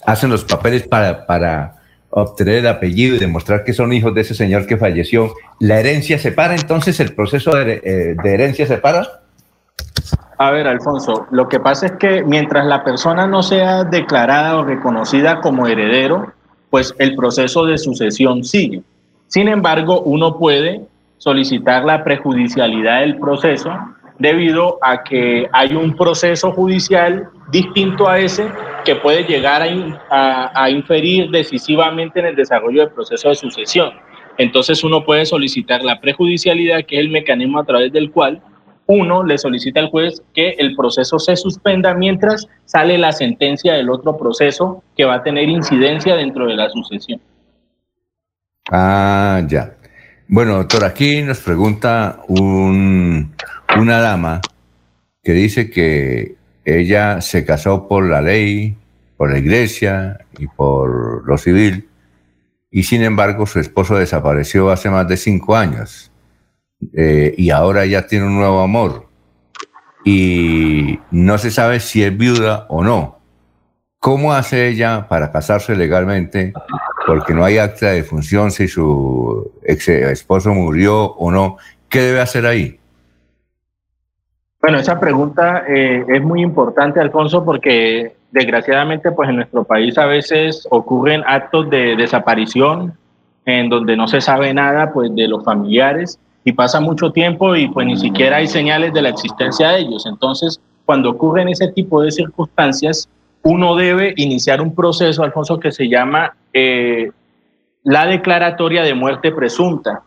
hacen 0.07 0.31
los 0.31 0.45
papeles 0.45 0.87
para, 0.87 1.27
para 1.27 1.77
obtener 2.11 2.57
el 2.57 2.67
apellido 2.67 3.17
y 3.17 3.19
demostrar 3.19 3.65
que 3.65 3.73
son 3.73 3.93
hijos 3.93 4.15
de 4.15 4.23
ese 4.23 4.35
señor 4.35 4.67
que 4.67 4.77
falleció, 4.77 5.35
¿la 5.61 5.79
herencia 5.81 6.19
se 6.19 6.33
para 6.33 6.55
entonces? 6.55 7.01
¿El 7.01 7.15
proceso 7.15 7.55
de, 7.55 8.17
de 8.23 8.35
herencia 8.35 8.67
se 8.67 8.79
para? 8.79 9.07
A 10.39 10.53
ver, 10.53 10.69
Alfonso, 10.69 11.27
lo 11.33 11.49
que 11.49 11.59
pasa 11.59 11.87
es 11.87 11.93
que 11.93 12.23
mientras 12.23 12.65
la 12.65 12.85
persona 12.85 13.27
no 13.27 13.43
sea 13.43 13.83
declarada 13.83 14.57
o 14.57 14.65
reconocida 14.65 15.41
como 15.41 15.67
heredero, 15.67 16.33
pues 16.71 16.95
el 16.99 17.17
proceso 17.17 17.65
de 17.65 17.77
sucesión 17.77 18.45
sigue. 18.45 18.83
Sin 19.27 19.49
embargo, 19.49 20.01
uno 20.03 20.39
puede 20.39 20.83
solicitar 21.19 21.85
la 21.85 22.05
prejudicialidad 22.05 23.01
del 23.01 23.19
proceso 23.19 23.71
debido 24.19 24.79
a 24.83 25.03
que 25.05 25.49
hay 25.53 25.75
un 25.75 25.95
proceso 25.95 26.53
judicial 26.53 27.29
distinto 27.51 28.09
a 28.09 28.19
ese 28.19 28.49
que 28.85 28.97
puede 28.97 29.25
llegar 29.25 29.63
a, 29.63 30.63
a, 30.65 30.71
inferir 30.71 31.31
decisivamente 31.31 32.21
en 32.21 32.27
el 32.27 32.37
desarrollo 32.37 32.81
del 32.81 32.91
proceso 32.91 33.29
de 33.29 33.35
sucesión. 33.35 33.93
Entonces 34.37 34.83
uno 34.85 35.05
puede 35.05 35.27
solicitar 35.27 35.83
la 35.83 36.01
prejudicialidad, 36.01 36.85
que 36.85 36.97
es 36.97 37.01
el 37.01 37.11
mecanismo 37.11 37.59
a 37.61 37.65
través 37.65 37.93
del 37.93 38.11
cual 38.11 38.41
uno 38.87 39.23
le 39.23 39.37
solicita 39.37 39.81
al 39.81 39.91
juez 39.91 40.23
que 40.35 40.51
el 40.59 40.75
proceso 40.75 41.19
se 41.19 41.37
suspenda 41.37 41.93
mientras 41.95 42.49
sale 42.65 42.97
la 42.97 43.13
sentencia 43.13 43.75
del 43.75 43.91
otro 43.91 44.17
proceso 44.17 44.83
que 44.97 45.05
va 45.05 45.17
a 45.17 45.23
tener 45.23 45.49
incidencia 45.49 46.17
dentro 46.17 46.47
de 46.47 46.55
la 46.55 46.71
sucesión. 46.71 47.21
Ah, 48.71 49.43
ya. 49.47 49.75
Bueno, 50.27 50.57
doctor, 50.57 50.85
aquí 50.85 51.23
nos 51.23 51.41
pregunta 51.41 52.21
un, 52.29 53.35
una 53.77 54.01
dama 54.01 54.41
que 55.23 55.33
dice 55.33 55.71
que 55.71 56.37
ella 56.65 57.21
se 57.21 57.45
casó 57.45 57.89
por 57.89 58.05
la 58.05 58.23
ley, 58.23 58.77
por 59.17 59.31
la 59.31 59.39
iglesia 59.39 60.25
y 60.39 60.47
por 60.47 61.27
lo 61.27 61.39
civil, 61.39 61.89
y 62.71 62.83
sin 62.85 63.03
embargo 63.03 63.47
su 63.47 63.59
esposo 63.61 63.97
desapareció 63.97 64.71
hace 64.71 64.91
más 64.91 65.09
de 65.09 65.17
cinco 65.17 65.57
años. 65.57 66.11
eh, 66.93 67.35
y 67.37 67.51
ahora 67.51 67.85
ella 67.85 68.07
tiene 68.07 68.27
un 68.27 68.37
nuevo 68.37 68.61
amor 68.61 69.09
y 70.05 71.01
no 71.11 71.37
se 71.39 71.51
sabe 71.51 71.81
si 71.81 72.03
es 72.05 72.17
viuda 72.17 72.67
o 72.69 72.85
no. 72.85 73.19
¿Cómo 73.99 74.33
hace 74.33 74.69
ella 74.69 75.09
para 75.09 75.33
casarse 75.33 75.75
legalmente? 75.75 76.53
Porque 77.07 77.35
no 77.35 77.45
hay 77.45 77.59
acta 77.59 77.89
de 77.89 78.05
función 78.05 78.53
si 78.53 78.69
su 78.69 79.53
ex 79.65 79.89
esposo 79.89 80.55
murió 80.55 81.13
o 81.15 81.33
no. 81.33 81.57
¿Qué 81.89 82.01
debe 82.01 82.21
hacer 82.21 82.47
ahí? 82.47 82.79
Bueno, 84.69 84.83
esa 84.83 85.01
pregunta 85.01 85.65
eh, 85.67 86.05
es 86.07 86.23
muy 86.23 86.43
importante, 86.43 87.01
Alfonso, 87.01 87.43
porque 87.43 88.17
desgraciadamente, 88.31 89.11
pues 89.13 89.31
en 89.31 89.37
nuestro 89.37 89.65
país 89.65 89.97
a 89.97 90.05
veces 90.05 90.69
ocurren 90.69 91.23
actos 91.27 91.71
de 91.71 91.97
desaparición 91.97 92.93
en 93.47 93.71
donde 93.71 93.97
no 93.97 94.07
se 94.09 94.21
sabe 94.21 94.53
nada, 94.53 94.93
pues, 94.93 95.15
de 95.15 95.27
los 95.27 95.43
familiares 95.43 96.21
y 96.45 96.53
pasa 96.53 96.81
mucho 96.81 97.13
tiempo 97.13 97.57
y 97.57 97.69
pues 97.69 97.87
ni 97.87 97.97
siquiera 97.97 98.37
hay 98.37 98.47
señales 98.47 98.93
de 98.93 99.01
la 99.01 99.09
existencia 99.09 99.71
de 99.71 99.79
ellos. 99.79 100.05
Entonces, 100.05 100.61
cuando 100.85 101.13
ocurren 101.13 101.49
ese 101.49 101.69
tipo 101.69 102.03
de 102.03 102.11
circunstancias, 102.11 103.09
uno 103.45 103.75
debe 103.75 104.13
iniciar 104.19 104.61
un 104.61 104.75
proceso, 104.75 105.23
Alfonso, 105.23 105.59
que 105.59 105.73
se 105.73 105.89
llama 105.89 106.37
eh, 106.53 107.11
la 107.85 108.05
declaratoria 108.05 108.83
de 108.83 108.93
muerte 108.93 109.33
presunta. 109.33 110.03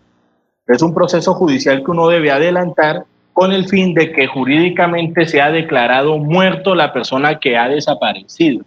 Es 0.68 0.84
un 0.84 0.94
proceso 0.94 1.34
judicial 1.34 1.84
que 1.84 1.90
uno 1.90 2.08
debe 2.10 2.30
adelantar 2.30 3.06
con 3.42 3.52
el 3.52 3.68
fin 3.68 3.96
de 3.96 4.12
que 4.12 4.28
jurídicamente 4.28 5.26
sea 5.26 5.50
declarado 5.50 6.20
muerto 6.20 6.76
la 6.76 6.94
persona 6.94 7.40
que 7.40 7.58
ha 7.58 7.68
desaparecido. 7.68 8.64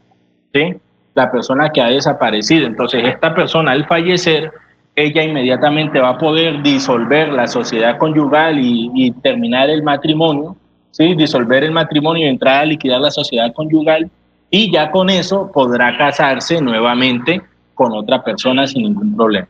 ¿sí? 0.52 0.74
La 1.14 1.30
persona 1.30 1.70
que 1.70 1.80
ha 1.80 1.90
desaparecido. 1.90 2.66
Entonces, 2.66 3.04
esta 3.04 3.32
persona 3.36 3.70
al 3.70 3.86
fallecer, 3.86 4.50
ella 4.96 5.22
inmediatamente 5.22 6.00
va 6.00 6.08
a 6.08 6.18
poder 6.18 6.60
disolver 6.64 7.28
la 7.28 7.46
sociedad 7.46 7.98
conyugal 7.98 8.58
y, 8.58 9.12
terminar 9.22 9.70
el 9.70 9.84
matrimonio, 9.84 10.56
¿sí? 10.90 11.14
disolver 11.14 11.62
el 11.62 11.70
matrimonio 11.70 12.26
y 12.26 12.30
entrar 12.30 12.62
a 12.62 12.64
liquidar 12.64 13.00
la 13.00 13.12
sociedad 13.12 13.52
conyugal 13.52 14.10
y 14.50 14.72
ya 14.72 14.90
con 14.90 15.08
eso 15.08 15.52
podrá 15.54 15.96
casarse 15.96 16.60
nuevamente 16.60 17.40
con 17.74 17.92
otra 17.92 18.24
persona 18.24 18.66
sin 18.66 18.82
ningún 18.82 19.14
problema. 19.14 19.46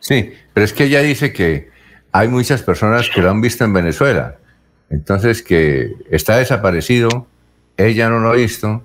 Sí, 0.00 0.34
pero 0.52 0.66
es 0.66 0.74
que 0.74 0.84
ella 0.84 1.00
dice 1.00 1.32
que 1.32 1.77
hay 2.18 2.26
muchas 2.26 2.62
personas 2.62 3.08
que 3.10 3.22
lo 3.22 3.30
han 3.30 3.40
visto 3.40 3.64
en 3.64 3.72
Venezuela. 3.72 4.34
Entonces, 4.90 5.40
que 5.40 5.92
está 6.10 6.36
desaparecido, 6.36 7.28
ella 7.76 8.08
no 8.08 8.18
lo 8.18 8.30
ha 8.30 8.34
visto. 8.34 8.82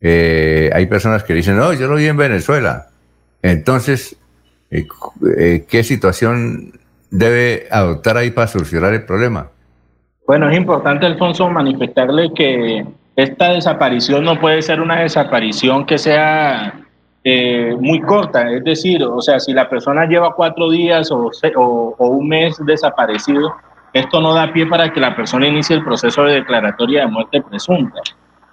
Eh, 0.00 0.68
hay 0.74 0.86
personas 0.86 1.22
que 1.22 1.34
dicen, 1.34 1.56
no, 1.56 1.72
yo 1.72 1.86
lo 1.86 1.94
vi 1.94 2.06
en 2.06 2.16
Venezuela. 2.16 2.88
Entonces, 3.42 4.16
eh, 4.72 4.88
eh, 5.38 5.66
¿qué 5.68 5.84
situación 5.84 6.72
debe 7.12 7.68
adoptar 7.70 8.16
ahí 8.16 8.32
para 8.32 8.48
solucionar 8.48 8.92
el 8.92 9.04
problema? 9.04 9.50
Bueno, 10.26 10.50
es 10.50 10.56
importante, 10.56 11.06
Alfonso, 11.06 11.48
manifestarle 11.48 12.32
que 12.34 12.84
esta 13.14 13.52
desaparición 13.52 14.24
no 14.24 14.40
puede 14.40 14.62
ser 14.62 14.80
una 14.80 15.02
desaparición 15.02 15.86
que 15.86 15.96
sea 15.96 16.74
eh, 17.30 17.76
muy 17.78 18.00
corta, 18.00 18.50
es 18.50 18.64
decir, 18.64 19.04
o 19.04 19.20
sea, 19.20 19.38
si 19.38 19.52
la 19.52 19.68
persona 19.68 20.06
lleva 20.06 20.32
cuatro 20.34 20.70
días 20.70 21.10
o, 21.12 21.30
o, 21.56 22.08
un 22.08 22.26
mes 22.26 22.56
desaparecido, 22.64 23.54
esto 23.92 24.22
no 24.22 24.32
da 24.32 24.50
pie 24.50 24.64
para 24.64 24.90
que 24.90 24.98
la 24.98 25.14
persona 25.14 25.46
inicie 25.46 25.76
el 25.76 25.84
proceso 25.84 26.22
de 26.22 26.36
declaratoria 26.36 27.02
de 27.02 27.08
muerte 27.08 27.42
presunta. 27.42 28.00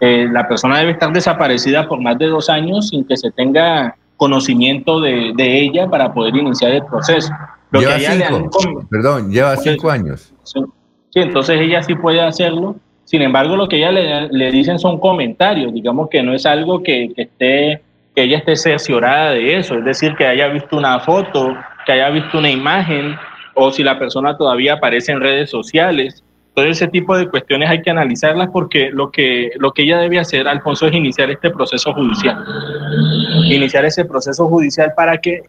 Eh, 0.02 0.28
la 0.30 0.46
persona 0.46 0.80
debe 0.80 0.92
estar 0.92 1.14
desaparecida 1.14 1.88
por 1.88 2.02
más 2.02 2.18
de 2.20 2.28
dos 2.28 2.50
años 2.50 2.90
sin 2.90 3.06
que 3.06 3.16
se 3.16 3.32
tenga 3.32 3.96
conocimiento 4.18 5.00
de, 5.00 5.32
de 5.38 5.62
ella 5.62 5.88
para 5.90 6.14
poder 6.14 6.36
iniciar 6.36 6.74
el 6.74 6.84
proceso. 6.84 7.32
lleva 7.72 7.98
cinco, 7.98 8.88
perdón, 8.92 9.32
lleva 9.32 9.56
cinco 9.56 9.90
años. 9.90 10.34
Sí, 10.44 10.60
entonces 11.14 11.62
ella 11.62 11.82
sí 11.82 11.96
puede 11.96 12.20
hacerlo. 12.20 12.76
Sin 13.06 13.22
embargo, 13.22 13.56
lo 13.56 13.70
que 13.70 13.78
ella 13.78 13.92
le, 13.92 14.28
le 14.28 14.52
dicen 14.52 14.80
son 14.80 15.00
comentarios, 15.00 15.74
digamos 15.74 16.10
que 16.10 16.22
no 16.22 16.34
es 16.34 16.46
algo 16.46 16.84
que, 16.84 17.14
que 17.16 17.22
esté 17.22 17.85
que 18.16 18.24
ella 18.24 18.38
esté 18.38 18.56
cerciorada 18.56 19.32
de 19.32 19.58
eso, 19.58 19.76
es 19.76 19.86
decir, 19.86 20.16
que 20.16 20.26
haya 20.26 20.48
visto 20.48 20.78
una 20.78 21.00
foto, 21.02 21.56
que 21.86 21.92
haya 21.92 22.10
visto 22.10 22.38
una 22.38 22.50
imagen, 22.50 23.16
o 23.54 23.72
si 23.72 23.84
la 23.84 24.00
persona 24.00 24.38
todavía 24.38 24.74
aparece 24.74 25.12
en 25.12 25.22
redes 25.22 25.50
sociales. 25.50 26.24
Todo 26.54 26.66
ese 26.66 26.88
tipo 26.88 27.18
de 27.18 27.28
cuestiones 27.28 27.70
hay 27.70 27.82
que 27.82 27.90
analizarlas 27.90 28.50
porque 28.52 28.90
lo 28.90 29.12
que, 29.12 29.52
lo 29.58 29.72
que 29.74 29.84
ella 29.84 29.98
debe 29.98 30.20
hacer, 30.20 30.48
Alfonso, 30.48 30.88
es 30.88 30.94
iniciar 30.94 31.30
este 31.30 31.52
proceso 31.52 31.94
judicial. 31.94 32.44
Iniciar 33.46 33.84
ese 33.84 34.06
proceso 34.06 34.48
judicial 34.48 34.94
para 34.96 35.18
que 35.18 35.44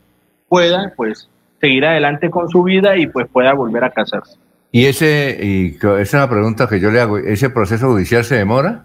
pueda, 0.49 0.93
pues, 0.97 1.29
seguir 1.61 1.85
adelante 1.87 2.31
con 2.31 2.49
su 2.49 2.65
vida 2.65 2.97
y 2.97 3.07
pues 3.07 3.27
pueda 3.33 3.53
volver 3.55 3.85
a 3.85 3.91
casarse. 3.91 4.37
Y 4.73 4.87
ese, 4.87 5.39
y 5.41 5.77
esa 5.77 6.01
es 6.01 6.15
una 6.15 6.29
pregunta 6.29 6.69
que 6.69 6.81
yo 6.81 6.91
le 6.91 7.01
hago, 7.01 7.19
¿ese 7.19 7.51
proceso 7.51 7.89
judicial 7.89 8.25
se 8.25 8.35
demora? 8.37 8.85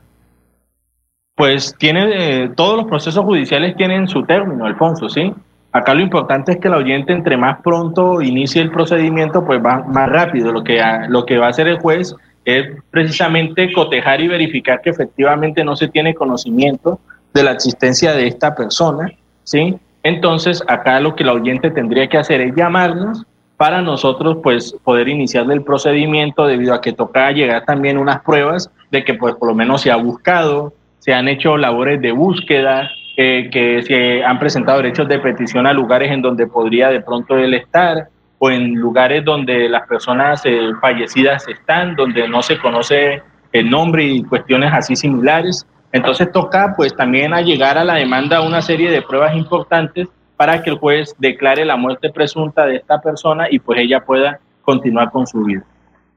Pues 1.35 1.75
tiene, 1.77 2.43
eh, 2.43 2.49
todos 2.55 2.77
los 2.77 2.85
procesos 2.85 3.23
judiciales 3.25 3.75
tienen 3.75 4.07
su 4.07 4.23
término, 4.23 4.65
Alfonso, 4.65 5.09
¿sí? 5.09 5.33
Acá 5.71 5.93
lo 5.93 6.01
importante 6.01 6.51
es 6.51 6.57
que 6.59 6.67
el 6.67 6.73
oyente 6.73 7.13
entre 7.13 7.37
más 7.37 7.61
pronto 7.61 8.21
inicie 8.21 8.61
el 8.61 8.71
procedimiento, 8.71 9.45
pues 9.45 9.63
va 9.63 9.83
más 9.83 10.09
rápido. 10.09 10.51
Lo 10.51 10.63
que, 10.63 10.81
lo 11.07 11.25
que 11.25 11.37
va 11.37 11.47
a 11.47 11.49
hacer 11.49 11.67
el 11.67 11.79
juez 11.79 12.13
es 12.43 12.67
precisamente 12.89 13.71
cotejar 13.71 14.19
y 14.19 14.27
verificar 14.27 14.81
que 14.81 14.89
efectivamente 14.89 15.63
no 15.63 15.75
se 15.75 15.87
tiene 15.87 16.13
conocimiento 16.13 16.99
de 17.33 17.43
la 17.43 17.51
existencia 17.51 18.11
de 18.13 18.27
esta 18.27 18.53
persona, 18.53 19.11
¿sí? 19.43 19.79
Entonces, 20.03 20.61
acá 20.67 20.99
lo 20.99 21.15
que 21.15 21.23
el 21.23 21.29
oyente 21.29 21.71
tendría 21.71 22.07
que 22.07 22.17
hacer 22.17 22.41
es 22.41 22.55
llamarnos 22.55 23.23
para 23.55 23.81
nosotros, 23.81 24.39
pues, 24.41 24.75
poder 24.83 25.07
iniciar 25.07 25.49
el 25.51 25.63
procedimiento 25.63 26.47
debido 26.47 26.73
a 26.73 26.81
que 26.81 26.93
toca 26.93 27.31
llegar 27.31 27.63
también 27.63 27.97
unas 27.97 28.21
pruebas 28.21 28.71
de 28.89 29.03
que, 29.05 29.13
pues, 29.13 29.35
por 29.35 29.49
lo 29.49 29.55
menos 29.55 29.81
se 29.81 29.91
ha 29.91 29.95
buscado, 29.95 30.73
se 31.01 31.13
han 31.13 31.27
hecho 31.27 31.57
labores 31.57 31.99
de 31.99 32.11
búsqueda, 32.11 32.91
eh, 33.17 33.49
que 33.51 33.81
se 33.81 34.23
han 34.23 34.37
presentado 34.37 34.77
derechos 34.77 35.07
de 35.07 35.17
petición 35.17 35.65
a 35.65 35.73
lugares 35.73 36.11
en 36.11 36.21
donde 36.21 36.45
podría 36.45 36.89
de 36.89 37.01
pronto 37.01 37.37
él 37.37 37.55
estar 37.55 38.07
o 38.37 38.51
en 38.51 38.75
lugares 38.75 39.25
donde 39.25 39.67
las 39.67 39.87
personas 39.87 40.43
eh, 40.45 40.69
fallecidas 40.79 41.47
están, 41.47 41.95
donde 41.95 42.27
no 42.27 42.43
se 42.43 42.59
conoce 42.59 43.23
el 43.51 43.69
nombre 43.69 44.05
y 44.05 44.23
cuestiones 44.23 44.71
así 44.73 44.95
similares. 44.95 45.65
Entonces 45.91 46.31
toca 46.31 46.75
pues 46.77 46.95
también 46.95 47.33
a 47.33 47.41
llegar 47.41 47.79
a 47.79 47.83
la 47.83 47.95
demanda 47.95 48.41
una 48.41 48.61
serie 48.61 48.91
de 48.91 49.01
pruebas 49.01 49.35
importantes 49.35 50.07
para 50.37 50.61
que 50.61 50.69
el 50.69 50.77
juez 50.77 51.15
declare 51.17 51.65
la 51.65 51.77
muerte 51.77 52.11
presunta 52.11 52.67
de 52.67 52.75
esta 52.75 53.01
persona 53.01 53.47
y 53.49 53.57
pues 53.57 53.79
ella 53.79 54.01
pueda 54.01 54.39
continuar 54.61 55.09
con 55.09 55.25
su 55.25 55.43
vida. 55.43 55.63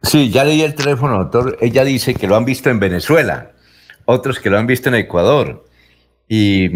Sí, 0.02 0.30
ya 0.30 0.44
leí 0.44 0.60
el 0.60 0.74
teléfono, 0.74 1.18
doctor. 1.18 1.56
Ella 1.62 1.84
dice 1.84 2.14
que 2.14 2.26
lo 2.26 2.36
han 2.36 2.44
visto 2.44 2.68
en 2.68 2.78
Venezuela 2.78 3.53
otros 4.04 4.38
que 4.38 4.50
lo 4.50 4.58
han 4.58 4.66
visto 4.66 4.88
en 4.88 4.96
Ecuador. 4.96 5.64
Y, 6.28 6.70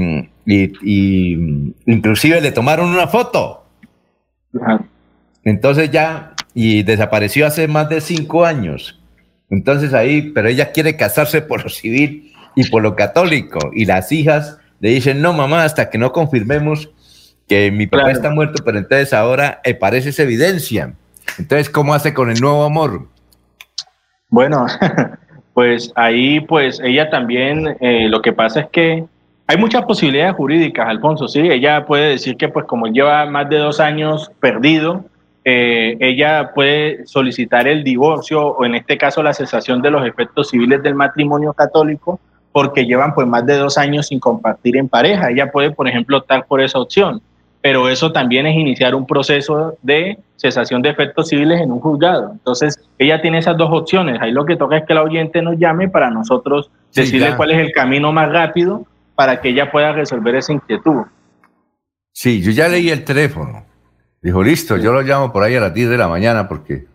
inclusive 1.86 2.40
le 2.40 2.52
tomaron 2.52 2.88
una 2.88 3.08
foto. 3.08 3.64
Entonces 5.44 5.90
ya, 5.90 6.34
y 6.54 6.82
desapareció 6.82 7.46
hace 7.46 7.68
más 7.68 7.88
de 7.88 8.00
cinco 8.00 8.44
años. 8.44 9.00
Entonces 9.50 9.94
ahí, 9.94 10.30
pero 10.32 10.48
ella 10.48 10.72
quiere 10.72 10.96
casarse 10.96 11.40
por 11.40 11.64
lo 11.64 11.70
civil 11.70 12.32
y 12.54 12.68
por 12.68 12.82
lo 12.82 12.96
católico. 12.96 13.58
Y 13.74 13.86
las 13.86 14.12
hijas 14.12 14.58
le 14.80 14.90
dicen, 14.90 15.22
no, 15.22 15.32
mamá, 15.32 15.64
hasta 15.64 15.90
que 15.90 15.98
no 15.98 16.12
confirmemos 16.12 16.90
que 17.46 17.70
mi 17.70 17.86
papá 17.86 18.10
está 18.10 18.30
muerto, 18.30 18.62
pero 18.64 18.78
entonces 18.78 19.12
ahora 19.12 19.60
eh, 19.64 19.74
parece 19.74 20.10
esa 20.10 20.22
evidencia. 20.22 20.94
Entonces, 21.38 21.70
¿cómo 21.70 21.94
hace 21.94 22.12
con 22.12 22.30
el 22.30 22.40
nuevo 22.40 22.64
amor? 22.64 23.08
Bueno, 24.28 24.66
pues 25.58 25.90
ahí 25.96 26.38
pues 26.38 26.78
ella 26.84 27.10
también, 27.10 27.76
eh, 27.80 28.08
lo 28.08 28.22
que 28.22 28.32
pasa 28.32 28.60
es 28.60 28.68
que 28.68 29.04
hay 29.44 29.56
muchas 29.56 29.84
posibilidades 29.86 30.36
jurídicas, 30.36 30.86
Alfonso, 30.86 31.26
sí, 31.26 31.40
ella 31.40 31.84
puede 31.84 32.10
decir 32.10 32.36
que 32.36 32.48
pues 32.48 32.64
como 32.64 32.86
lleva 32.86 33.26
más 33.26 33.50
de 33.50 33.58
dos 33.58 33.80
años 33.80 34.30
perdido, 34.38 35.04
eh, 35.44 35.96
ella 35.98 36.52
puede 36.54 37.04
solicitar 37.08 37.66
el 37.66 37.82
divorcio 37.82 38.40
o 38.40 38.64
en 38.64 38.76
este 38.76 38.96
caso 38.96 39.20
la 39.20 39.34
cesación 39.34 39.82
de 39.82 39.90
los 39.90 40.06
efectos 40.06 40.50
civiles 40.50 40.80
del 40.80 40.94
matrimonio 40.94 41.52
católico 41.52 42.20
porque 42.52 42.86
llevan 42.86 43.12
pues 43.12 43.26
más 43.26 43.44
de 43.44 43.56
dos 43.56 43.78
años 43.78 44.06
sin 44.06 44.20
compartir 44.20 44.76
en 44.76 44.88
pareja. 44.88 45.28
Ella 45.28 45.50
puede, 45.50 45.72
por 45.72 45.88
ejemplo, 45.88 46.18
optar 46.18 46.46
por 46.46 46.60
esa 46.60 46.78
opción 46.78 47.20
pero 47.60 47.88
eso 47.88 48.12
también 48.12 48.46
es 48.46 48.56
iniciar 48.56 48.94
un 48.94 49.06
proceso 49.06 49.76
de 49.82 50.18
cesación 50.36 50.82
de 50.82 50.90
efectos 50.90 51.28
civiles 51.28 51.60
en 51.60 51.72
un 51.72 51.80
juzgado. 51.80 52.30
Entonces, 52.32 52.80
ella 52.98 53.20
tiene 53.20 53.38
esas 53.38 53.56
dos 53.56 53.70
opciones. 53.72 54.20
Ahí 54.20 54.30
lo 54.30 54.44
que 54.44 54.56
toca 54.56 54.76
es 54.76 54.86
que 54.86 54.92
el 54.92 55.00
oyente 55.00 55.42
nos 55.42 55.58
llame 55.58 55.88
para 55.88 56.10
nosotros 56.10 56.70
decirle 56.94 57.34
cuál 57.36 57.50
es 57.50 57.58
el 57.58 57.72
camino 57.72 58.12
más 58.12 58.30
rápido 58.30 58.86
para 59.14 59.40
que 59.40 59.48
ella 59.48 59.70
pueda 59.70 59.92
resolver 59.92 60.36
esa 60.36 60.52
inquietud. 60.52 61.02
Sí, 62.12 62.40
yo 62.40 62.52
ya 62.52 62.68
leí 62.68 62.90
el 62.90 63.04
teléfono. 63.04 63.64
Dijo, 64.22 64.42
listo, 64.42 64.76
yo 64.76 64.92
lo 64.92 65.02
llamo 65.02 65.32
por 65.32 65.42
ahí 65.42 65.54
a 65.56 65.60
las 65.60 65.74
10 65.74 65.90
de 65.90 65.98
la 65.98 66.08
mañana 66.08 66.48
porque 66.48 66.86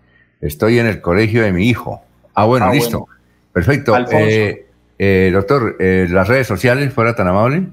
estoy 0.41 0.79
en 0.79 0.87
el 0.87 1.01
colegio 1.01 1.43
de 1.43 1.51
mi 1.51 1.67
hijo. 1.67 2.01
Ah, 2.33 2.45
bueno, 2.45 2.67
ah, 2.67 2.73
listo. 2.73 3.07
Perfecto. 3.51 3.95
Eh, 4.11 4.67
eh, 4.97 5.31
doctor, 5.33 5.77
eh, 5.79 6.07
¿las 6.09 6.27
redes 6.27 6.47
sociales 6.47 6.93
fuera 6.93 7.15
tan 7.15 7.27
amable? 7.27 7.67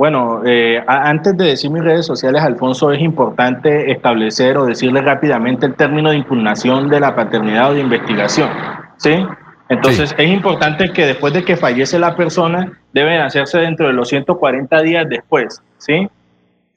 Bueno, 0.00 0.40
eh, 0.46 0.82
antes 0.86 1.36
de 1.36 1.44
decir 1.44 1.70
mis 1.70 1.84
redes 1.84 2.06
sociales, 2.06 2.40
Alfonso, 2.40 2.90
es 2.90 3.02
importante 3.02 3.92
establecer 3.92 4.56
o 4.56 4.64
decirle 4.64 5.02
rápidamente 5.02 5.66
el 5.66 5.74
término 5.74 6.08
de 6.08 6.16
impugnación 6.16 6.88
de 6.88 7.00
la 7.00 7.14
paternidad 7.14 7.72
o 7.72 7.74
de 7.74 7.80
investigación. 7.80 8.48
¿Sí? 8.96 9.26
Entonces, 9.68 10.14
es 10.16 10.30
importante 10.30 10.90
que 10.94 11.04
después 11.04 11.34
de 11.34 11.44
que 11.44 11.54
fallece 11.54 11.98
la 11.98 12.16
persona, 12.16 12.72
deben 12.94 13.20
hacerse 13.20 13.58
dentro 13.58 13.88
de 13.88 13.92
los 13.92 14.08
140 14.08 14.80
días 14.80 15.06
después. 15.06 15.60
¿Sí? 15.76 16.08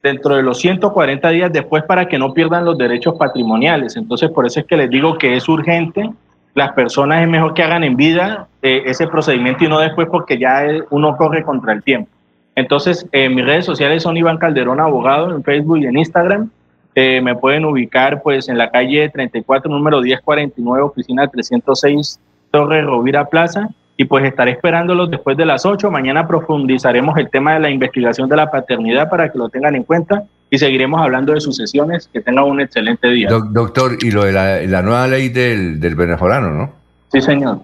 Dentro 0.02 0.36
de 0.36 0.44
los 0.44 0.60
140 0.60 1.30
días 1.30 1.54
después 1.54 1.84
para 1.84 2.10
que 2.10 2.20
no 2.20 2.34
pierdan 2.34 2.66
los 2.66 2.78
derechos 2.78 3.16
patrimoniales. 3.18 3.96
Entonces, 3.96 4.32
por 4.32 4.46
eso 4.46 4.60
es 4.60 4.66
que 4.66 4.76
les 4.76 4.90
digo 4.90 5.18
que 5.18 5.38
es 5.38 5.48
urgente. 5.48 6.10
Las 6.56 6.74
personas 6.74 7.22
es 7.22 7.30
mejor 7.30 7.54
que 7.54 7.64
hagan 7.64 7.86
en 7.86 7.96
vida 7.96 8.50
eh, 8.62 8.84
ese 8.86 9.08
procedimiento 9.08 9.64
y 9.64 9.70
no 9.70 9.80
después 9.80 10.10
porque 10.12 10.38
ya 10.38 10.66
uno 10.90 11.16
corre 11.16 11.42
contra 11.42 11.72
el 11.72 11.82
tiempo. 11.84 12.10
Entonces, 12.56 13.08
eh, 13.12 13.30
mis 13.30 13.46
redes 13.46 13.66
sociales 13.66 14.04
son 14.04 14.18
Iván 14.18 14.38
Calderón 14.38 14.80
Abogado 14.80 15.36
en 15.36 15.44
Facebook 15.44 15.80
y 15.80 15.86
en 15.86 15.98
Instagram. 15.98 16.50
Eh, 16.96 17.22
me 17.22 17.36
pueden 17.36 17.66
ubicar 17.66 18.22
pues 18.22 18.48
en 18.50 18.58
la 18.58 18.70
calle 18.70 19.10
34, 19.10 19.72
número 19.72 20.02
1049, 20.02 20.84
oficina 20.84 21.28
306, 21.28 22.20
Torre 22.52 22.82
Rovira 22.82 23.26
Plaza. 23.26 23.70
Y 23.96 24.06
pues 24.06 24.26
estaré 24.26 24.52
esperándolos 24.52 25.10
después 25.12 25.38
de 25.38 25.46
las 25.46 25.66
8. 25.66 25.92
Mañana 25.92 26.28
profundizaremos 26.28 27.18
el 27.18 27.30
tema 27.30 27.54
de 27.54 27.60
la 27.60 27.70
investigación 27.70 28.28
de 28.28 28.36
la 28.36 28.50
paternidad 28.50 29.10
para 29.10 29.32
que 29.32 29.38
lo 29.38 29.50
tengan 29.50 29.76
en 29.76 29.84
cuenta 29.84 30.24
y 30.50 30.58
seguiremos 30.58 31.00
hablando 31.00 31.34
de 31.34 31.42
sucesiones. 31.42 32.10
Que 32.12 32.22
tengan 32.22 32.46
un 32.46 32.62
excelente 32.62 33.08
día. 33.10 33.30
doctor, 33.30 33.98
y 34.02 34.12
lo 34.12 34.24
de 34.24 34.32
la, 34.68 34.82
nueva 34.82 35.08
ley 35.08 35.30
del, 35.30 35.80
del 35.80 35.96
venezolano, 35.96 36.52
¿no? 36.52 36.72
Sí, 37.12 37.22
señor. 37.22 37.60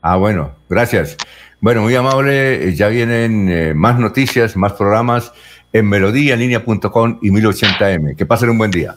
Ah, 0.00 0.16
bueno, 0.16 0.52
gracias. 0.68 1.16
Bueno, 1.64 1.80
muy 1.80 1.94
amable. 1.94 2.68
Eh, 2.68 2.74
ya 2.74 2.88
vienen 2.88 3.48
eh, 3.48 3.72
más 3.72 3.98
noticias, 3.98 4.54
más 4.54 4.74
programas 4.74 5.32
en 5.72 5.88
melodíaenlínea.com 5.88 7.20
y 7.22 7.30
1080m. 7.30 8.16
Que 8.16 8.26
pasen 8.26 8.50
un 8.50 8.58
buen 8.58 8.70
día. 8.70 8.96